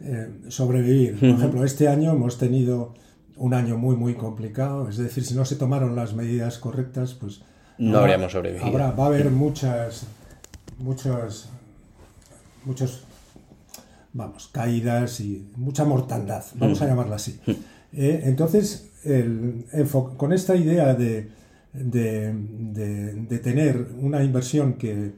eh, 0.00 0.28
sobrevivir. 0.48 1.18
Por 1.18 1.28
ejemplo, 1.30 1.64
este 1.64 1.88
año 1.88 2.12
hemos 2.12 2.38
tenido 2.38 2.94
un 3.36 3.54
año 3.54 3.76
muy, 3.76 3.96
muy 3.96 4.14
complicado. 4.14 4.88
Es 4.88 4.96
decir, 4.98 5.24
si 5.24 5.34
no 5.34 5.44
se 5.44 5.56
tomaron 5.56 5.96
las 5.96 6.14
medidas 6.14 6.58
correctas, 6.58 7.14
pues 7.14 7.42
No 7.78 7.98
habríamos 7.98 8.32
sobrevivido. 8.32 8.66
Habrá, 8.66 8.90
va 8.92 9.04
a 9.04 9.06
haber 9.08 9.30
muchas, 9.30 10.04
muchos, 10.78 11.48
muchos, 12.64 13.04
vamos, 14.12 14.48
caídas 14.52 15.18
y 15.20 15.50
mucha 15.56 15.84
mortandad, 15.84 16.44
vamos 16.54 16.80
a 16.82 16.86
llamarla 16.86 17.16
así. 17.16 17.40
Eh, 17.92 18.22
entonces, 18.24 18.90
el 19.04 19.64
con 20.16 20.32
esta 20.32 20.54
idea 20.54 20.94
de, 20.94 21.30
de, 21.72 22.32
de- 23.28 23.38
tener 23.38 23.88
una 23.98 24.22
inversión 24.22 24.74
que, 24.74 25.12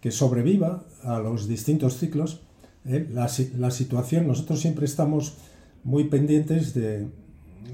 que 0.00 0.10
sobreviva 0.10 0.84
a 1.02 1.18
los 1.18 1.48
distintos 1.48 1.98
ciclos, 1.98 2.42
eh, 2.84 3.08
la, 3.12 3.28
la 3.58 3.70
situación, 3.70 4.26
nosotros 4.26 4.60
siempre 4.60 4.86
estamos 4.86 5.36
muy 5.84 6.04
pendientes 6.04 6.72
de, 6.74 7.06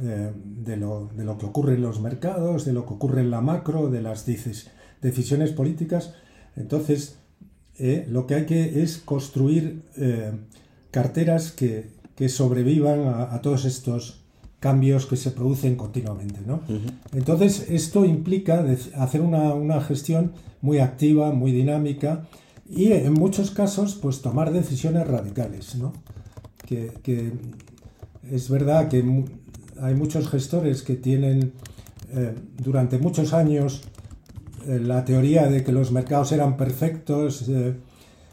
eh, 0.02 0.32
de, 0.64 0.76
lo, 0.76 1.10
de 1.16 1.24
lo 1.24 1.38
que 1.38 1.46
ocurre 1.46 1.74
en 1.74 1.82
los 1.82 2.00
mercados, 2.00 2.64
de 2.64 2.72
lo 2.72 2.86
que 2.86 2.94
ocurre 2.94 3.20
en 3.20 3.30
la 3.30 3.40
macro, 3.40 3.90
de 3.90 4.02
las 4.02 4.26
decisiones 5.02 5.52
políticas. 5.52 6.14
Entonces, 6.56 7.18
eh, 7.78 8.06
lo 8.10 8.26
que 8.26 8.34
hay 8.34 8.46
que 8.46 8.82
es 8.82 8.98
construir 8.98 9.82
carteras 10.90 11.52
que, 11.52 11.90
sobrevivan 12.28 13.06
a, 13.06 13.42
todos 13.42 13.66
estos 13.66 14.24
cambios 14.66 15.06
que 15.06 15.16
se 15.16 15.30
producen 15.30 15.76
continuamente. 15.76 16.40
¿no? 16.44 16.60
Entonces, 17.12 17.66
esto 17.70 18.04
implica 18.04 18.64
hacer 18.96 19.20
una, 19.20 19.80
gestión 19.80 20.32
muy 20.60 20.78
activa, 20.78 21.30
muy 21.32 21.52
dinámica 21.52 22.26
y 22.68 22.92
en 22.92 23.12
muchos 23.12 23.52
casos, 23.52 23.94
pues 23.94 24.22
tomar 24.22 24.52
decisiones 24.52 25.06
radicales. 25.06 25.76
¿no? 25.76 25.92
Que, 26.66 26.90
que 27.04 27.32
es 28.30 28.48
verdad 28.50 28.88
que 28.88 29.04
hay 29.80 29.94
muchos 29.94 30.28
gestores 30.28 30.82
que 30.82 30.96
tienen 30.96 31.52
eh, 32.12 32.34
durante 32.58 32.98
muchos 32.98 33.32
años 33.32 33.82
eh, 34.66 34.80
la 34.80 35.04
teoría 35.04 35.46
de 35.48 35.62
que 35.62 35.70
los 35.70 35.92
mercados 35.92 36.32
eran 36.32 36.56
perfectos, 36.56 37.48
eh, 37.48 37.74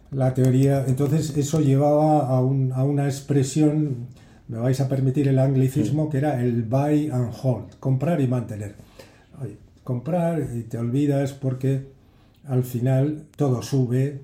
la 0.09 0.33
teoría, 0.33 0.85
entonces 0.87 1.35
eso 1.37 1.59
llevaba 1.59 2.27
a, 2.27 2.41
una 2.41 3.05
expresión, 3.05 4.07
me 4.47 4.57
vais 4.57 4.79
a 4.81 4.87
permitir 4.87 5.27
el 5.27 5.39
anglicismo, 5.39 6.09
que 6.09 6.17
era 6.17 6.41
el 6.41 6.63
buy 6.63 7.09
and 7.09 7.31
hold, 7.41 7.75
comprar 7.79 8.21
y 8.21 8.27
mantener. 8.27 8.75
comprar 9.83 10.47
y 10.55 10.63
te 10.63 10.77
olvidas 10.77 11.33
porque 11.33 11.87
al 12.45 12.63
final 12.63 13.25
todo 13.35 13.61
sube 13.61 14.21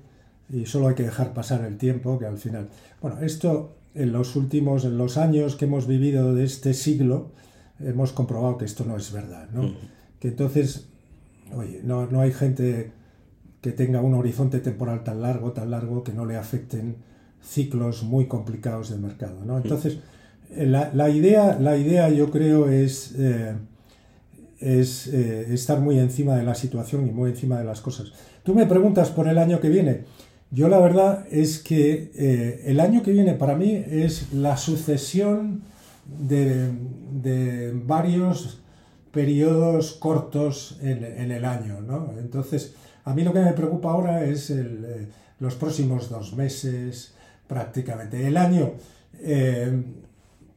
y 0.48 0.66
solo 0.66 0.88
hay 0.88 0.94
que 0.94 1.02
dejar 1.02 1.32
pasar 1.32 1.64
el 1.64 1.76
tiempo, 1.76 2.18
que 2.18 2.26
al 2.26 2.38
final... 2.38 2.68
Bueno, 3.00 3.20
esto 3.20 3.76
en 3.94 4.12
los 4.12 4.36
últimos, 4.36 4.84
en 4.84 4.98
los 4.98 5.16
años 5.16 5.56
que 5.56 5.64
hemos 5.64 5.86
vivido 5.86 6.34
de 6.34 6.44
este 6.44 6.74
siglo, 6.74 7.32
hemos 7.78 8.12
comprobado 8.12 8.58
que 8.58 8.64
esto 8.64 8.84
no 8.84 8.96
es 8.96 9.12
verdad, 9.12 9.48
¿no? 9.52 9.74
Que 10.18 10.28
entonces, 10.28 10.88
oye, 11.54 11.80
no, 11.82 12.06
no, 12.06 12.20
hay 12.20 12.32
gente 12.32 12.92
que 13.60 13.72
tenga 13.72 14.00
un 14.00 14.14
horizonte 14.14 14.60
temporal 14.60 15.02
tan 15.02 15.22
largo, 15.22 15.52
tan 15.52 15.70
largo, 15.70 16.04
que 16.04 16.12
no 16.12 16.24
le 16.24 16.36
afecten 16.36 16.96
ciclos 17.42 18.02
muy 18.02 18.26
complicados 18.26 18.90
del 18.90 19.00
mercado, 19.00 19.44
¿no? 19.44 19.56
Entonces, 19.56 19.98
eh, 20.50 20.66
la, 20.66 20.90
la 20.94 21.10
idea, 21.10 21.58
la 21.58 21.76
idea 21.76 22.08
yo 22.10 22.30
creo 22.30 22.68
es, 22.68 23.14
eh, 23.18 23.54
es 24.60 25.06
eh, 25.08 25.52
estar 25.52 25.80
muy 25.80 25.98
encima 25.98 26.36
de 26.36 26.44
la 26.44 26.54
situación 26.54 27.06
y 27.08 27.10
muy 27.10 27.30
encima 27.30 27.58
de 27.58 27.64
las 27.64 27.80
cosas. 27.80 28.12
Tú 28.42 28.54
me 28.54 28.66
preguntas 28.66 29.10
por 29.10 29.28
el 29.28 29.38
año 29.38 29.60
que 29.60 29.68
viene. 29.68 30.04
Yo 30.50 30.68
la 30.68 30.80
verdad 30.80 31.26
es 31.30 31.60
que 31.60 32.10
eh, 32.14 32.62
el 32.66 32.80
año 32.80 33.02
que 33.02 33.12
viene 33.12 33.34
para 33.34 33.56
mí 33.56 33.84
es 33.88 34.32
la 34.32 34.56
sucesión 34.56 35.62
de, 36.06 36.72
varios 37.86 38.60
periodos 39.12 39.92
cortos 39.92 40.78
en, 40.82 41.30
el 41.30 41.44
año. 41.44 41.80
¿no? 41.80 42.14
Entonces, 42.18 42.74
a 43.04 43.14
mí 43.14 43.22
lo 43.22 43.32
que 43.32 43.40
me 43.40 43.52
preocupa 43.52 43.92
ahora 43.92 44.24
es 44.24 44.50
eh, 44.50 45.08
los 45.38 45.54
próximos 45.54 46.08
dos 46.10 46.34
meses 46.34 47.14
prácticamente. 47.50 48.28
El 48.28 48.36
año, 48.36 48.74
eh, 49.22 49.82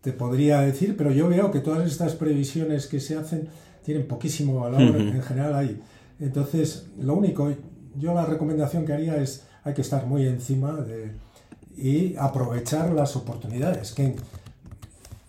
te 0.01 0.11
podría 0.11 0.61
decir, 0.61 0.95
pero 0.95 1.11
yo 1.11 1.27
veo 1.27 1.49
que 1.49 1.59
todas 1.59 1.89
estas 1.89 2.13
previsiones 2.13 2.85
que 2.85 2.99
se 2.99 3.15
hacen 3.17 3.47
tienen 3.83 4.07
poquísimo 4.07 4.59
valor 4.59 4.95
en 4.95 5.23
general 5.23 5.55
ahí. 5.55 5.79
Entonces, 6.19 6.85
lo 7.01 7.15
único, 7.15 7.51
yo 7.97 8.13
la 8.13 8.25
recomendación 8.27 8.85
que 8.85 8.93
haría 8.93 9.17
es 9.17 9.47
hay 9.63 9.73
que 9.73 9.81
estar 9.81 10.05
muy 10.05 10.27
encima 10.27 10.73
de, 10.73 11.13
y 11.75 12.15
aprovechar 12.17 12.93
las 12.93 13.15
oportunidades, 13.15 13.91
que 13.93 14.15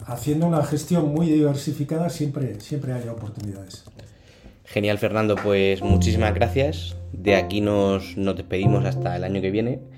haciendo 0.05 0.47
una 0.47 0.63
gestión 0.65 1.15
muy 1.15 1.29
diversificada 1.29 2.11
siempre, 2.11 2.61
siempre 2.61 2.93
hay 2.93 3.09
oportunidades. 3.09 3.85
Genial, 4.65 4.99
Fernando, 4.99 5.37
pues 5.43 5.81
muchísimas 5.81 6.35
gracias. 6.35 6.97
De 7.13 7.37
aquí 7.37 7.63
nos, 7.63 8.19
nos 8.19 8.37
despedimos 8.37 8.85
hasta 8.85 9.17
el 9.17 9.25
año 9.25 9.41
que 9.41 9.51
viene 9.51 9.94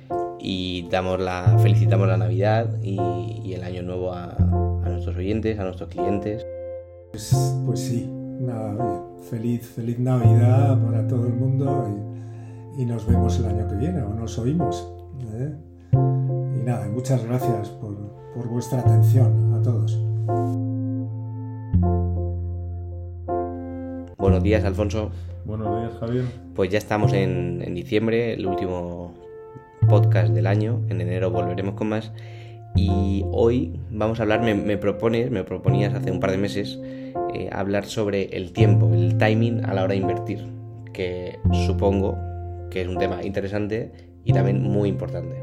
y 0.46 0.88
damos 0.88 1.20
la, 1.20 1.58
felicitamos 1.58 2.08
la 2.08 2.16
Navidad 2.16 2.80
y, 2.82 3.52
el 3.52 3.62
año 3.62 3.82
nuevo 3.82 4.12
a, 4.12 4.34
a, 4.34 4.88
nuestros 4.88 5.16
oyentes, 5.16 5.58
a 5.58 5.64
nuestros 5.64 5.88
clientes. 5.88 6.46
Pues, 7.10 7.54
pues 7.64 7.80
sí, 7.80 8.10
feliz, 9.30 9.66
feliz 9.66 9.98
Navidad 9.98 10.78
para 10.84 11.06
todo 11.06 11.26
el 11.26 11.34
mundo. 11.34 11.88
Y 12.12 12.16
y 12.76 12.84
nos 12.84 13.06
vemos 13.06 13.38
el 13.38 13.46
año 13.46 13.66
que 13.68 13.74
viene 13.74 14.02
o 14.02 14.12
nos 14.12 14.38
oímos. 14.38 14.86
¿eh? 15.34 15.52
Y 15.92 16.62
nada, 16.62 16.86
muchas 16.88 17.24
gracias 17.24 17.70
por, 17.70 17.96
vuestra 18.48 18.80
atención 18.80 19.54
a 19.54 19.62
todos. 19.62 19.98
Buenos 24.18 24.42
días, 24.42 24.64
Alfonso. 24.64 25.10
Buenos 25.46 25.80
días, 25.80 25.98
Javier. 25.98 26.24
Pues 26.54 26.70
ya 26.70 26.78
estamos 26.78 27.12
en, 27.14 27.74
diciembre, 27.74 28.34
el 28.34 28.46
último 28.46 29.14
podcast 29.86 30.34
del 30.34 30.46
año. 30.46 30.82
En 30.88 31.00
enero 31.00 31.30
volveremos 31.30 31.74
con 31.74 31.88
más. 31.88 32.12
Y 32.74 33.24
hoy 33.32 33.80
vamos 33.90 34.20
a 34.20 34.24
hablar, 34.24 34.42
me, 34.42 34.76
propones, 34.76 35.30
me 35.30 35.44
proponías 35.44 35.94
hace 35.94 36.10
un 36.10 36.20
par 36.20 36.30
de 36.30 36.36
meses, 36.36 36.78
eh, 37.32 37.48
hablar 37.50 37.86
sobre 37.86 38.36
el 38.36 38.52
tiempo, 38.52 38.92
el 38.92 39.16
timing 39.16 39.64
a 39.64 39.72
la 39.72 39.84
hora 39.84 39.94
de 39.94 40.00
invertir, 40.00 40.46
que 40.92 41.38
supongo 41.66 42.18
que 42.70 42.82
es 42.82 42.88
un 42.88 42.98
tema 42.98 43.22
interesante 43.24 43.92
y 44.24 44.32
también 44.32 44.62
muy 44.62 44.90
importante. 44.90 45.34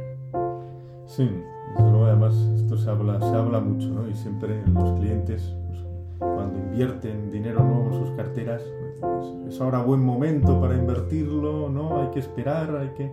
Sí, 1.07 1.27
desde 1.75 1.89
luego 1.89 2.05
además 2.05 2.35
esto 2.55 2.77
se 2.77 2.89
habla, 2.89 3.19
se 3.19 3.35
habla 3.35 3.59
mucho, 3.59 3.89
¿no? 3.89 4.07
Y 4.07 4.13
siempre 4.13 4.61
los 4.71 4.99
clientes, 4.99 5.55
pues, 5.67 5.79
cuando 6.19 6.59
invierten 6.59 7.31
dinero 7.31 7.63
nuevo 7.63 7.95
en 7.95 8.05
sus 8.05 8.15
carteras, 8.15 8.61
pues, 9.01 9.25
es 9.47 9.59
ahora 9.59 9.79
buen 9.79 10.01
momento 10.01 10.61
para 10.61 10.75
invertirlo, 10.75 11.69
¿no? 11.69 12.01
Hay 12.01 12.09
que 12.09 12.19
esperar, 12.19 12.75
hay 12.75 12.89
que... 12.89 13.11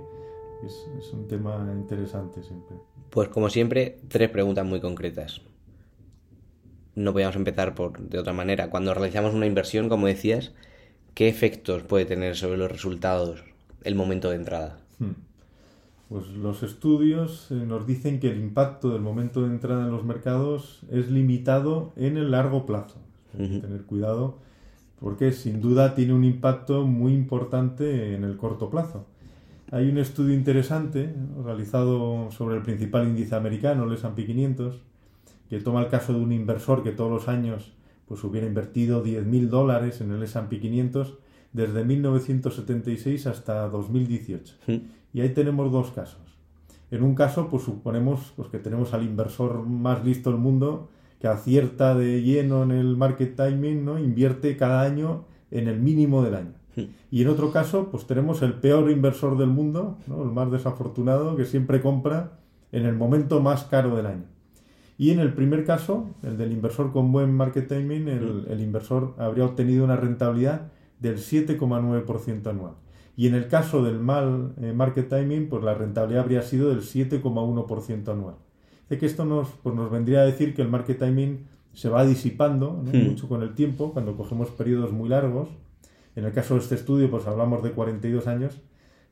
Es, 0.64 0.86
es 0.98 1.12
un 1.12 1.26
tema 1.26 1.72
interesante 1.74 2.42
siempre. 2.42 2.76
Pues 3.10 3.28
como 3.28 3.50
siempre, 3.50 3.98
tres 4.08 4.30
preguntas 4.30 4.64
muy 4.64 4.80
concretas. 4.80 5.40
No 6.94 7.12
podíamos 7.12 7.36
empezar 7.36 7.74
por, 7.74 7.98
de 8.00 8.18
otra 8.18 8.32
manera. 8.32 8.70
Cuando 8.70 8.92
realizamos 8.94 9.34
una 9.34 9.46
inversión, 9.46 9.88
como 9.88 10.06
decías, 10.06 10.52
¿qué 11.14 11.28
efectos 11.28 11.82
puede 11.82 12.04
tener 12.04 12.36
sobre 12.36 12.58
los 12.58 12.70
resultados 12.70 13.44
el 13.84 13.94
momento 13.94 14.30
de 14.30 14.36
entrada? 14.36 14.78
Hmm. 14.98 15.12
Pues 16.08 16.26
los 16.28 16.62
estudios 16.62 17.50
eh, 17.50 17.54
nos 17.54 17.86
dicen 17.86 18.18
que 18.18 18.30
el 18.30 18.40
impacto 18.40 18.90
del 18.90 19.00
momento 19.00 19.42
de 19.42 19.50
entrada 19.50 19.84
en 19.84 19.92
los 19.92 20.04
mercados 20.04 20.80
es 20.90 21.08
limitado 21.08 21.92
en 21.96 22.16
el 22.16 22.32
largo 22.32 22.66
plazo. 22.66 22.98
Hay 23.38 23.48
que 23.48 23.58
tener 23.60 23.82
cuidado 23.82 24.38
porque 25.00 25.32
sin 25.32 25.60
duda 25.60 25.94
tiene 25.94 26.12
un 26.12 26.24
impacto 26.24 26.86
muy 26.86 27.14
importante 27.14 28.14
en 28.14 28.24
el 28.24 28.36
corto 28.36 28.70
plazo. 28.70 29.06
Hay 29.72 29.88
un 29.88 29.98
estudio 29.98 30.34
interesante 30.34 31.14
realizado 31.44 32.28
sobre 32.32 32.56
el 32.56 32.62
principal 32.62 33.06
índice 33.06 33.36
americano, 33.36 33.84
el 33.84 33.92
S&P 33.92 34.26
500, 34.26 34.82
que 35.48 35.60
toma 35.60 35.80
el 35.82 35.88
caso 35.88 36.12
de 36.12 36.18
un 36.18 36.32
inversor 36.32 36.82
que 36.82 36.90
todos 36.90 37.10
los 37.10 37.28
años 37.28 37.72
pues 38.08 38.24
hubiera 38.24 38.48
invertido 38.48 39.04
10.000 39.04 39.48
dólares 39.48 40.00
en 40.00 40.10
el 40.10 40.24
S&P 40.24 40.58
500 40.58 41.18
desde 41.52 41.84
1976 41.84 43.28
hasta 43.28 43.68
2018. 43.68 44.54
Mm. 44.66 44.72
Y 45.12 45.20
ahí 45.20 45.28
tenemos 45.28 45.70
dos 45.70 45.92
casos. 45.92 46.20
En 46.90 47.04
un 47.04 47.14
caso, 47.14 47.48
pues 47.48 47.62
suponemos 47.62 48.32
pues, 48.34 48.48
que 48.48 48.58
tenemos 48.58 48.92
al 48.92 49.04
inversor 49.04 49.64
más 49.64 50.04
listo 50.04 50.32
del 50.32 50.40
mundo 50.40 50.88
que 51.20 51.28
acierta 51.28 51.94
de 51.94 52.22
lleno 52.22 52.64
en 52.64 52.72
el 52.72 52.96
market 52.96 53.36
timing, 53.36 53.84
¿no? 53.84 54.00
Invierte 54.00 54.56
cada 54.56 54.82
año 54.82 55.26
en 55.52 55.68
el 55.68 55.78
mínimo 55.78 56.24
del 56.24 56.34
año. 56.34 56.59
Y 57.10 57.22
en 57.22 57.28
otro 57.28 57.52
caso, 57.52 57.88
pues 57.90 58.06
tenemos 58.06 58.42
el 58.42 58.54
peor 58.54 58.90
inversor 58.90 59.36
del 59.36 59.48
mundo, 59.48 59.98
¿no? 60.06 60.22
el 60.22 60.30
más 60.30 60.50
desafortunado, 60.50 61.36
que 61.36 61.44
siempre 61.44 61.82
compra 61.82 62.38
en 62.72 62.86
el 62.86 62.94
momento 62.94 63.40
más 63.40 63.64
caro 63.64 63.96
del 63.96 64.06
año. 64.06 64.24
Y 64.96 65.10
en 65.10 65.18
el 65.18 65.32
primer 65.32 65.64
caso, 65.64 66.10
el 66.22 66.36
del 66.36 66.52
inversor 66.52 66.92
con 66.92 67.10
buen 67.10 67.34
market 67.34 67.68
timing, 67.68 68.08
el, 68.08 68.44
mm. 68.46 68.52
el 68.52 68.60
inversor 68.60 69.14
habría 69.18 69.44
obtenido 69.44 69.84
una 69.84 69.96
rentabilidad 69.96 70.70
del 71.00 71.16
7,9% 71.16 72.46
anual. 72.46 72.74
Y 73.16 73.26
en 73.26 73.34
el 73.34 73.48
caso 73.48 73.82
del 73.82 73.98
mal 73.98 74.54
eh, 74.60 74.72
market 74.72 75.08
timing, 75.08 75.48
pues 75.48 75.62
la 75.62 75.74
rentabilidad 75.74 76.22
habría 76.22 76.42
sido 76.42 76.70
del 76.70 76.80
7,1% 76.80 78.08
anual. 78.08 78.36
De 78.88 78.98
que 78.98 79.06
esto 79.06 79.24
nos, 79.24 79.48
pues 79.62 79.74
nos 79.74 79.90
vendría 79.90 80.20
a 80.20 80.24
decir 80.24 80.54
que 80.54 80.62
el 80.62 80.68
market 80.68 80.98
timing 80.98 81.46
se 81.72 81.88
va 81.88 82.04
disipando 82.06 82.72
hmm. 82.72 82.96
mucho 82.96 83.28
con 83.28 83.42
el 83.42 83.54
tiempo, 83.54 83.92
cuando 83.92 84.16
cogemos 84.16 84.48
periodos 84.50 84.92
muy 84.92 85.08
largos. 85.08 85.48
En 86.16 86.24
el 86.24 86.32
caso 86.32 86.54
de 86.54 86.60
este 86.60 86.74
estudio, 86.74 87.10
pues 87.10 87.26
hablamos 87.26 87.62
de 87.62 87.72
42 87.72 88.26
años, 88.26 88.60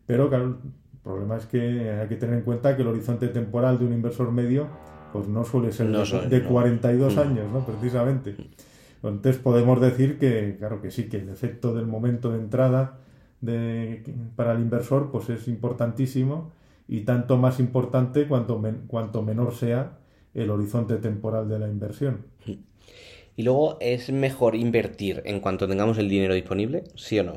pero 0.06 0.34
el 0.34 0.56
problema 1.02 1.36
es 1.36 1.46
que 1.46 1.90
hay 1.90 2.08
que 2.08 2.16
tener 2.16 2.36
en 2.36 2.42
cuenta 2.42 2.76
que 2.76 2.82
el 2.82 2.88
horizonte 2.88 3.28
temporal 3.28 3.78
de 3.78 3.86
un 3.86 3.92
inversor 3.92 4.32
medio 4.32 4.68
pues 5.12 5.26
no 5.26 5.44
suele 5.44 5.72
ser 5.72 5.88
de, 5.88 6.42
42 6.42 7.16
hmm. 7.16 7.18
años, 7.18 7.52
¿no? 7.52 7.64
precisamente. 7.64 8.36
Entonces 9.02 9.40
podemos 9.40 9.80
decir 9.80 10.18
que, 10.18 10.56
claro 10.58 10.82
que 10.82 10.90
sí, 10.90 11.08
que 11.08 11.18
el 11.18 11.28
efecto 11.28 11.72
del 11.72 11.86
momento 11.86 12.30
de 12.30 12.38
entrada 12.38 12.98
de, 13.40 14.02
para 14.36 14.52
el 14.52 14.60
inversor 14.60 15.10
pues 15.10 15.30
es 15.30 15.46
importantísimo 15.48 16.52
y 16.88 17.02
tanto 17.02 17.36
más 17.36 17.60
importante 17.60 18.26
cuanto, 18.26 18.60
cuanto 18.86 19.22
menor 19.22 19.54
sea 19.54 19.98
el 20.34 20.50
horizonte 20.50 20.96
temporal 20.96 21.48
de 21.48 21.58
la 21.58 21.68
inversión. 21.68 22.24
Y 23.38 23.44
luego, 23.44 23.76
¿es 23.80 24.10
mejor 24.10 24.56
invertir 24.56 25.22
en 25.24 25.38
cuanto 25.38 25.68
tengamos 25.68 25.96
el 25.98 26.08
dinero 26.08 26.34
disponible? 26.34 26.82
¿Sí 26.96 27.20
o 27.20 27.22
no? 27.22 27.34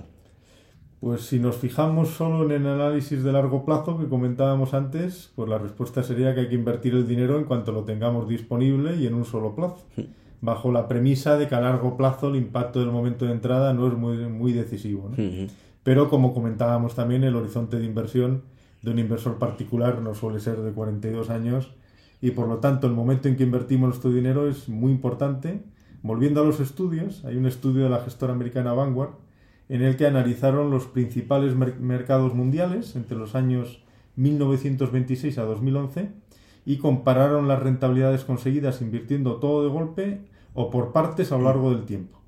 Pues 0.99 1.21
si 1.21 1.37
nos 1.37 1.57
fijamos 1.57 2.09
solo 2.09 2.43
en 2.43 2.65
el 2.65 2.67
análisis 2.67 3.23
de 3.23 3.31
largo 3.31 3.65
plazo 3.65 3.99
que 3.99 4.09
comentábamos 4.09 4.73
antes, 4.73 5.31
pues 5.35 5.47
la 5.47 5.59
respuesta 5.59 6.01
sería 6.01 6.33
que 6.33 6.39
hay 6.39 6.49
que 6.49 6.55
invertir 6.55 6.95
el 6.95 7.07
dinero 7.07 7.37
en 7.37 7.43
cuanto 7.43 7.71
lo 7.71 7.83
tengamos 7.83 8.27
disponible 8.27 8.95
y 8.95 9.05
en 9.05 9.13
un 9.13 9.25
solo 9.25 9.53
plazo, 9.53 9.85
bajo 10.41 10.71
la 10.71 10.87
premisa 10.87 11.37
de 11.37 11.47
que 11.47 11.53
a 11.53 11.61
largo 11.61 11.95
plazo 11.97 12.29
el 12.29 12.35
impacto 12.37 12.79
del 12.79 12.89
momento 12.89 13.25
de 13.25 13.33
entrada 13.33 13.71
no 13.75 13.87
es 13.87 13.93
muy, 13.93 14.17
muy 14.25 14.53
decisivo. 14.53 15.11
Pero 15.83 16.09
como 16.09 16.33
comentábamos 16.33 16.95
también, 16.95 17.23
el 17.25 17.35
horizonte 17.35 17.77
de 17.77 17.85
inversión 17.85 18.41
de 18.81 18.89
un 18.89 18.97
inversor 18.97 19.37
particular 19.37 20.01
no 20.01 20.15
suele 20.15 20.39
ser 20.39 20.61
de 20.61 20.71
42 20.71 21.29
años 21.29 21.75
y 22.21 22.31
por 22.31 22.47
lo 22.47 22.57
tanto 22.57 22.87
el 22.87 22.93
momento 22.93 23.27
en 23.27 23.35
que 23.35 23.43
invertimos 23.43 23.89
nuestro 23.89 24.09
dinero 24.09 24.49
es 24.49 24.67
muy 24.67 24.91
importante. 24.91 25.61
Volviendo 26.03 26.41
a 26.41 26.45
los 26.45 26.59
estudios, 26.59 27.23
hay 27.25 27.37
un 27.37 27.45
estudio 27.45 27.83
de 27.83 27.89
la 27.89 27.99
gestora 27.99 28.33
americana 28.33 28.73
Vanguard 28.73 29.11
en 29.69 29.83
el 29.83 29.97
que 29.97 30.07
analizaron 30.07 30.71
los 30.71 30.87
principales 30.87 31.55
mercados 31.55 32.33
mundiales 32.33 32.95
entre 32.95 33.17
los 33.17 33.35
años 33.35 33.83
1926 34.15 35.37
a 35.37 35.43
2011 35.43 36.11
y 36.65 36.77
compararon 36.77 37.47
las 37.47 37.61
rentabilidades 37.61 38.23
conseguidas 38.23 38.81
invirtiendo 38.81 39.35
todo 39.35 39.63
de 39.63 39.69
golpe 39.69 40.21
o 40.53 40.69
por 40.69 40.91
partes 40.91 41.31
a 41.31 41.37
lo 41.37 41.45
largo 41.45 41.71
del 41.73 41.85
tiempo. 41.85 42.19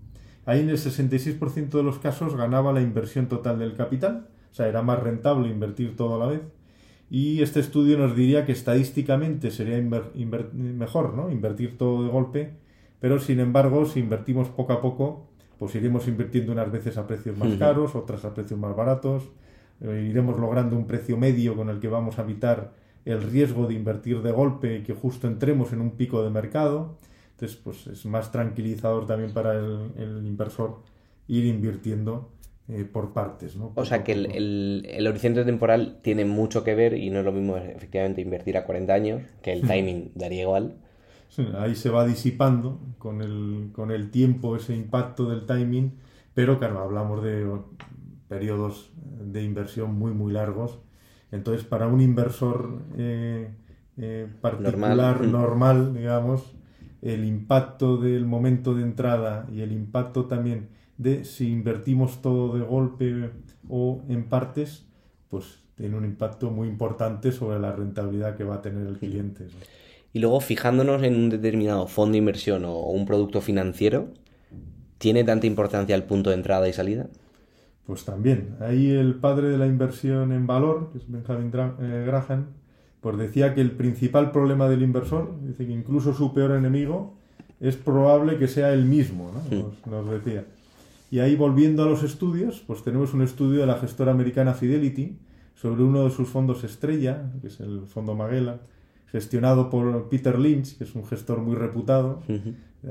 Ahí 0.45 0.61
en 0.61 0.69
el 0.69 0.77
66% 0.77 1.69
de 1.69 1.83
los 1.83 1.99
casos 1.99 2.35
ganaba 2.35 2.73
la 2.73 2.81
inversión 2.81 3.27
total 3.27 3.59
del 3.59 3.73
capital, 3.73 4.27
o 4.51 4.55
sea, 4.55 4.67
era 4.67 4.81
más 4.81 4.99
rentable 4.99 5.49
invertir 5.49 5.95
todo 5.95 6.15
a 6.15 6.19
la 6.19 6.31
vez. 6.31 6.41
Y 7.09 7.41
este 7.41 7.59
estudio 7.59 7.97
nos 7.97 8.15
diría 8.15 8.45
que 8.45 8.51
estadísticamente 8.51 9.51
sería 9.51 9.77
mejor 9.81 11.13
¿no? 11.13 11.29
invertir 11.29 11.77
todo 11.77 12.03
de 12.03 12.09
golpe, 12.09 12.53
pero 13.03 13.19
sin 13.19 13.41
embargo, 13.41 13.83
si 13.83 13.99
invertimos 13.99 14.47
poco 14.47 14.71
a 14.71 14.81
poco, 14.81 15.27
pues 15.59 15.75
iremos 15.75 16.07
invirtiendo 16.07 16.53
unas 16.53 16.71
veces 16.71 16.95
a 16.95 17.05
precios 17.05 17.37
más 17.37 17.53
caros, 17.55 17.95
otras 17.95 18.23
a 18.23 18.33
precios 18.33 18.57
más 18.57 18.73
baratos, 18.77 19.23
eh, 19.81 20.07
iremos 20.09 20.39
logrando 20.39 20.77
un 20.77 20.87
precio 20.87 21.17
medio 21.17 21.53
con 21.57 21.67
el 21.67 21.81
que 21.81 21.89
vamos 21.89 22.17
a 22.17 22.21
evitar 22.21 22.71
el 23.03 23.21
riesgo 23.21 23.67
de 23.67 23.73
invertir 23.73 24.21
de 24.21 24.31
golpe 24.31 24.77
y 24.77 24.83
que 24.83 24.93
justo 24.93 25.27
entremos 25.27 25.73
en 25.73 25.81
un 25.81 25.97
pico 25.97 26.23
de 26.23 26.29
mercado. 26.29 26.95
Entonces, 27.31 27.59
pues 27.61 27.87
es 27.87 28.05
más 28.05 28.31
tranquilizador 28.31 29.05
también 29.05 29.33
para 29.33 29.51
el, 29.51 30.25
inversor 30.25 30.77
ir 31.27 31.43
invirtiendo 31.43 32.29
eh, 32.69 32.85
por 32.85 33.11
partes. 33.11 33.57
¿no? 33.57 33.73
o 33.75 33.83
sea 33.83 34.05
que 34.05 34.13
el, 34.13 34.85
el, 34.89 35.07
horizonte 35.07 35.43
temporal 35.43 35.99
tiene 36.01 36.23
mucho 36.23 36.63
que 36.63 36.73
ver 36.73 36.93
y 36.93 37.09
no 37.09 37.19
es 37.19 37.25
lo 37.25 37.33
mismo 37.33 37.57
efectivamente 37.57 38.21
invertir 38.21 38.55
a 38.55 38.63
40 38.63 38.93
años, 38.93 39.21
que 39.41 39.51
el 39.51 39.61
timing 39.67 40.13
daría 40.15 40.43
igual, 40.43 40.77
ahí 41.57 41.75
se 41.75 41.89
va 41.89 42.05
disipando 42.05 42.79
con 42.97 43.21
el, 43.21 43.69
con 43.73 43.91
el 43.91 44.11
tiempo 44.11 44.55
ese 44.55 44.75
impacto 44.75 45.29
del 45.29 45.45
timing, 45.45 45.93
pero 46.33 46.59
claro, 46.59 46.79
hablamos 46.79 47.23
de 47.23 47.47
periodos 48.27 48.91
de 48.95 49.43
inversión 49.43 49.93
muy, 49.93 50.11
muy 50.11 50.33
largos. 50.33 50.79
Entonces, 51.31 51.65
para 51.65 51.87
un 51.87 52.01
inversor 52.01 52.81
eh, 52.97 53.49
eh, 53.97 54.27
particular, 54.41 55.21
normal. 55.21 55.31
normal, 55.31 55.93
digamos, 55.93 56.53
el 57.01 57.25
impacto 57.25 57.97
del 57.97 58.25
momento 58.25 58.73
de 58.73 58.83
entrada 58.83 59.47
y 59.51 59.61
el 59.61 59.71
impacto 59.71 60.25
también 60.25 60.69
de 60.97 61.25
si 61.25 61.51
invertimos 61.51 62.21
todo 62.21 62.55
de 62.55 62.63
golpe 62.63 63.31
o 63.67 64.03
en 64.07 64.29
partes, 64.29 64.85
pues 65.29 65.59
tiene 65.75 65.97
un 65.97 66.05
impacto 66.05 66.51
muy 66.51 66.67
importante 66.67 67.31
sobre 67.31 67.59
la 67.59 67.71
rentabilidad 67.71 68.35
que 68.35 68.43
va 68.43 68.55
a 68.55 68.61
tener 68.61 68.85
el 68.87 68.99
cliente. 68.99 69.47
Y 70.13 70.19
luego 70.19 70.39
fijándonos 70.39 71.01
en 71.03 71.15
un 71.15 71.29
determinado 71.29 71.87
fondo 71.87 72.13
de 72.13 72.19
inversión 72.19 72.65
o 72.65 72.77
un 72.89 73.05
producto 73.05 73.41
financiero, 73.41 74.09
¿tiene 74.99 75.23
tanta 75.23 75.47
importancia 75.47 75.95
el 75.95 76.03
punto 76.03 76.29
de 76.29 76.35
entrada 76.35 76.69
y 76.69 76.73
salida? 76.73 77.07
Pues 77.87 78.05
también. 78.05 78.55
Ahí 78.61 78.91
el 78.91 79.15
padre 79.15 79.49
de 79.49 79.57
la 79.57 79.65
inversión 79.65 80.31
en 80.31 80.45
valor, 80.45 80.91
que 80.91 80.99
es 80.99 81.11
Benjamin 81.11 81.51
eh, 81.81 82.03
Graham, 82.05 82.45
pues 83.01 83.17
decía 83.17 83.53
que 83.53 83.61
el 83.61 83.71
principal 83.71 84.31
problema 84.31 84.69
del 84.69 84.83
inversor, 84.83 85.35
dice 85.41 85.65
que 85.65 85.73
incluso 85.73 86.13
su 86.13 86.33
peor 86.33 86.51
enemigo, 86.51 87.15
es 87.59 87.75
probable 87.75 88.37
que 88.37 88.47
sea 88.47 88.71
el 88.71 88.85
mismo, 88.85 89.31
¿no? 89.33 89.73
Nos, 89.89 90.09
decía. 90.11 90.45
Y 91.09 91.19
ahí 91.19 91.35
volviendo 91.35 91.83
a 91.83 91.85
los 91.85 92.03
estudios, 92.03 92.63
pues 92.65 92.83
tenemos 92.83 93.13
un 93.13 93.23
estudio 93.23 93.61
de 93.61 93.65
la 93.65 93.79
gestora 93.79 94.11
americana 94.11 94.53
Fidelity 94.53 95.17
sobre 95.55 95.83
uno 95.83 96.03
de 96.05 96.11
sus 96.11 96.29
fondos 96.29 96.63
estrella, 96.63 97.31
que 97.41 97.47
es 97.47 97.59
el 97.59 97.81
fondo 97.87 98.15
Magellan, 98.15 98.61
gestionado 99.13 99.69
por 99.69 100.09
Peter 100.09 100.37
Lynch, 100.37 100.77
que 100.77 100.83
es 100.83 100.93
un 100.95 101.05
gestor 101.05 101.39
muy 101.39 101.55
reputado, 101.55 102.21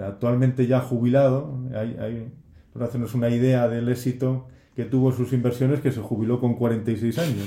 actualmente 0.01 0.67
ya 0.67 0.81
jubilado. 0.81 1.59
Hay, 1.75 1.99
hay, 2.01 2.33
por 2.73 2.85
hacernos 2.85 3.15
una 3.15 3.29
idea 3.29 3.69
del 3.69 3.91
éxito 3.91 4.47
que 4.75 4.85
tuvo 4.85 5.13
sus 5.13 5.35
inversiones, 5.35 5.81
que 5.81 5.93
se 5.93 6.01
jubiló 6.01 6.41
con 6.41 6.55
46 6.55 7.19
años. 7.19 7.45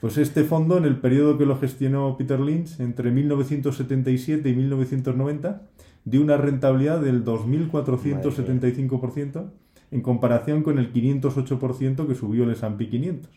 Pues 0.00 0.18
este 0.18 0.44
fondo, 0.44 0.76
en 0.76 0.84
el 0.84 0.96
periodo 0.96 1.38
que 1.38 1.46
lo 1.46 1.56
gestionó 1.56 2.16
Peter 2.18 2.40
Lynch, 2.40 2.80
entre 2.80 3.12
1977 3.12 4.50
y 4.50 4.54
1990, 4.54 5.62
dio 6.04 6.20
una 6.20 6.36
rentabilidad 6.36 7.00
del 7.00 7.24
2.475% 7.24 9.50
en 9.92 10.00
comparación 10.02 10.64
con 10.64 10.80
el 10.80 10.92
508% 10.92 12.08
que 12.08 12.16
subió 12.16 12.42
el 12.44 12.50
S&P 12.50 12.88
500. 12.88 13.30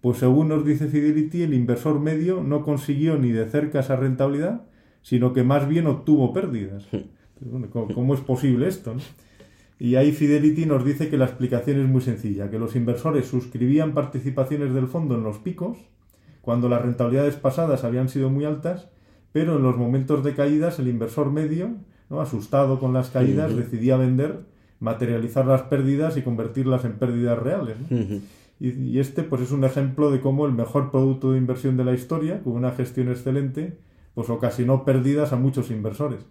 Pues 0.00 0.18
según 0.18 0.48
nos 0.48 0.64
dice 0.64 0.88
Fidelity, 0.88 1.42
el 1.42 1.54
inversor 1.54 2.00
medio 2.00 2.42
no 2.42 2.62
consiguió 2.62 3.18
ni 3.18 3.32
de 3.32 3.46
cerca 3.46 3.80
esa 3.80 3.96
rentabilidad, 3.96 4.62
sino 5.02 5.32
que 5.32 5.42
más 5.42 5.68
bien 5.68 5.86
obtuvo 5.86 6.32
pérdidas. 6.32 6.86
¿Cómo 7.94 8.14
es 8.14 8.20
posible 8.20 8.68
esto? 8.68 8.94
Y 9.78 9.96
ahí 9.96 10.12
Fidelity 10.12 10.64
nos 10.64 10.84
dice 10.84 11.08
que 11.08 11.18
la 11.18 11.26
explicación 11.26 11.80
es 11.80 11.88
muy 11.88 12.00
sencilla, 12.00 12.50
que 12.50 12.58
los 12.58 12.76
inversores 12.76 13.26
suscribían 13.26 13.92
participaciones 13.92 14.72
del 14.72 14.86
fondo 14.86 15.16
en 15.16 15.22
los 15.22 15.38
picos, 15.38 15.78
cuando 16.40 16.68
las 16.68 16.80
rentabilidades 16.82 17.36
pasadas 17.36 17.84
habían 17.84 18.08
sido 18.08 18.30
muy 18.30 18.44
altas, 18.44 18.88
pero 19.32 19.56
en 19.56 19.62
los 19.62 19.76
momentos 19.76 20.24
de 20.24 20.34
caídas 20.34 20.78
el 20.78 20.88
inversor 20.88 21.30
medio, 21.30 21.74
¿no? 22.08 22.20
asustado 22.20 22.78
con 22.78 22.94
las 22.94 23.10
caídas, 23.10 23.54
decidía 23.54 23.96
vender, 23.96 24.40
materializar 24.80 25.46
las 25.46 25.62
pérdidas 25.62 26.16
y 26.16 26.22
convertirlas 26.22 26.84
en 26.84 26.92
pérdidas 26.92 27.38
reales. 27.38 27.76
Y, 28.58 28.98
este 28.98 29.22
pues 29.22 29.42
es 29.42 29.50
un 29.52 29.64
ejemplo 29.64 30.10
de 30.10 30.20
cómo 30.20 30.46
el 30.46 30.52
mejor 30.52 30.90
producto 30.90 31.32
de 31.32 31.38
inversión 31.38 31.76
de 31.76 31.84
la 31.84 31.92
historia, 31.92 32.42
con 32.42 32.54
una 32.54 32.72
gestión 32.72 33.08
excelente, 33.08 33.78
pues 34.14 34.30
ocasionó 34.30 34.84
pérdidas 34.84 35.32
a 35.32 35.36
muchos 35.36 35.70
inversores. 35.70 36.24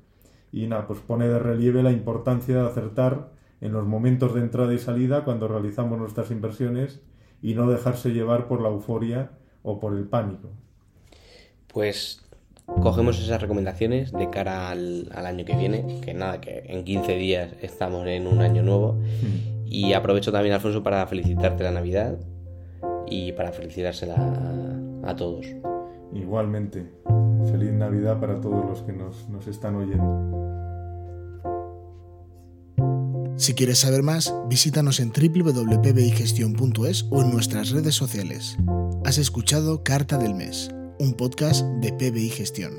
Y 0.51 0.67
nada, 0.67 0.87
pues 0.87 0.99
pone 0.99 1.27
de 1.27 1.37
relieve 1.37 1.83
la 1.83 1.91
importancia 1.91 2.55
de 2.55 2.67
acertar 2.67 3.31
en 3.61 3.73
los 3.73 3.85
momentos 3.85 4.33
de 4.33 4.41
entrada 4.41 4.73
y 4.73 4.79
salida 4.79 5.23
cuando 5.23 5.47
realizamos 5.47 5.99
nuestras 5.99 6.31
inversiones 6.31 7.01
y 7.41 7.53
no 7.53 7.69
dejarse 7.69 8.11
llevar 8.11 8.47
por 8.47 8.61
la 8.61 8.69
euforia 8.69 9.31
o 9.61 9.79
por 9.79 9.95
el 9.95 10.05
pánico. 10.05 10.49
Pues 11.67 12.23
cogemos 12.81 13.19
esas 13.19 13.41
recomendaciones 13.41 14.11
de 14.11 14.29
cara 14.29 14.69
al, 14.71 15.09
al, 15.13 15.25
año 15.25 15.45
que 15.45 15.55
viene, 15.55 16.01
que 16.01 16.13
nada, 16.13 16.41
que 16.41 16.63
en 16.67 16.83
15 16.83 17.15
días 17.17 17.53
estamos 17.61 18.07
en 18.07 18.25
un 18.25 18.39
año 18.39 18.63
nuevo. 18.63 18.93
Mm. 18.93 19.54
Y 19.65 19.93
aprovecho 19.93 20.31
también, 20.31 20.53
Alfonso, 20.53 20.83
para 20.83 21.05
felicitarte 21.07 21.63
la 21.63 21.71
Navidad 21.71 22.17
y 23.07 23.31
para 23.33 23.51
felicitársela 23.51 24.15
a, 25.03 25.15
todos. 25.15 25.45
Igualmente, 26.13 26.91
feliz 27.51 27.71
Navidad 27.71 28.19
para 28.19 28.39
todos 28.39 28.65
los 28.65 28.81
que 28.83 28.93
nos, 28.93 29.29
nos 29.29 29.47
están 29.47 29.75
oyendo. 29.75 30.45
Si 33.37 33.53
quieres 33.53 33.79
saber 33.79 34.01
más, 34.01 34.33
visítanos 34.47 35.01
en 35.01 35.11
www.pbigestion.es 35.11 37.05
o 37.11 37.21
en 37.21 37.31
nuestras 37.31 37.71
redes 37.71 37.93
sociales. 37.93 38.57
Has 39.03 39.17
escuchado 39.17 39.83
Carta 39.83 40.17
del 40.17 40.33
Mes, 40.33 40.69
un 40.99 41.13
podcast 41.13 41.65
de 41.81 41.91
PBI 41.91 42.29
Gestión. 42.29 42.73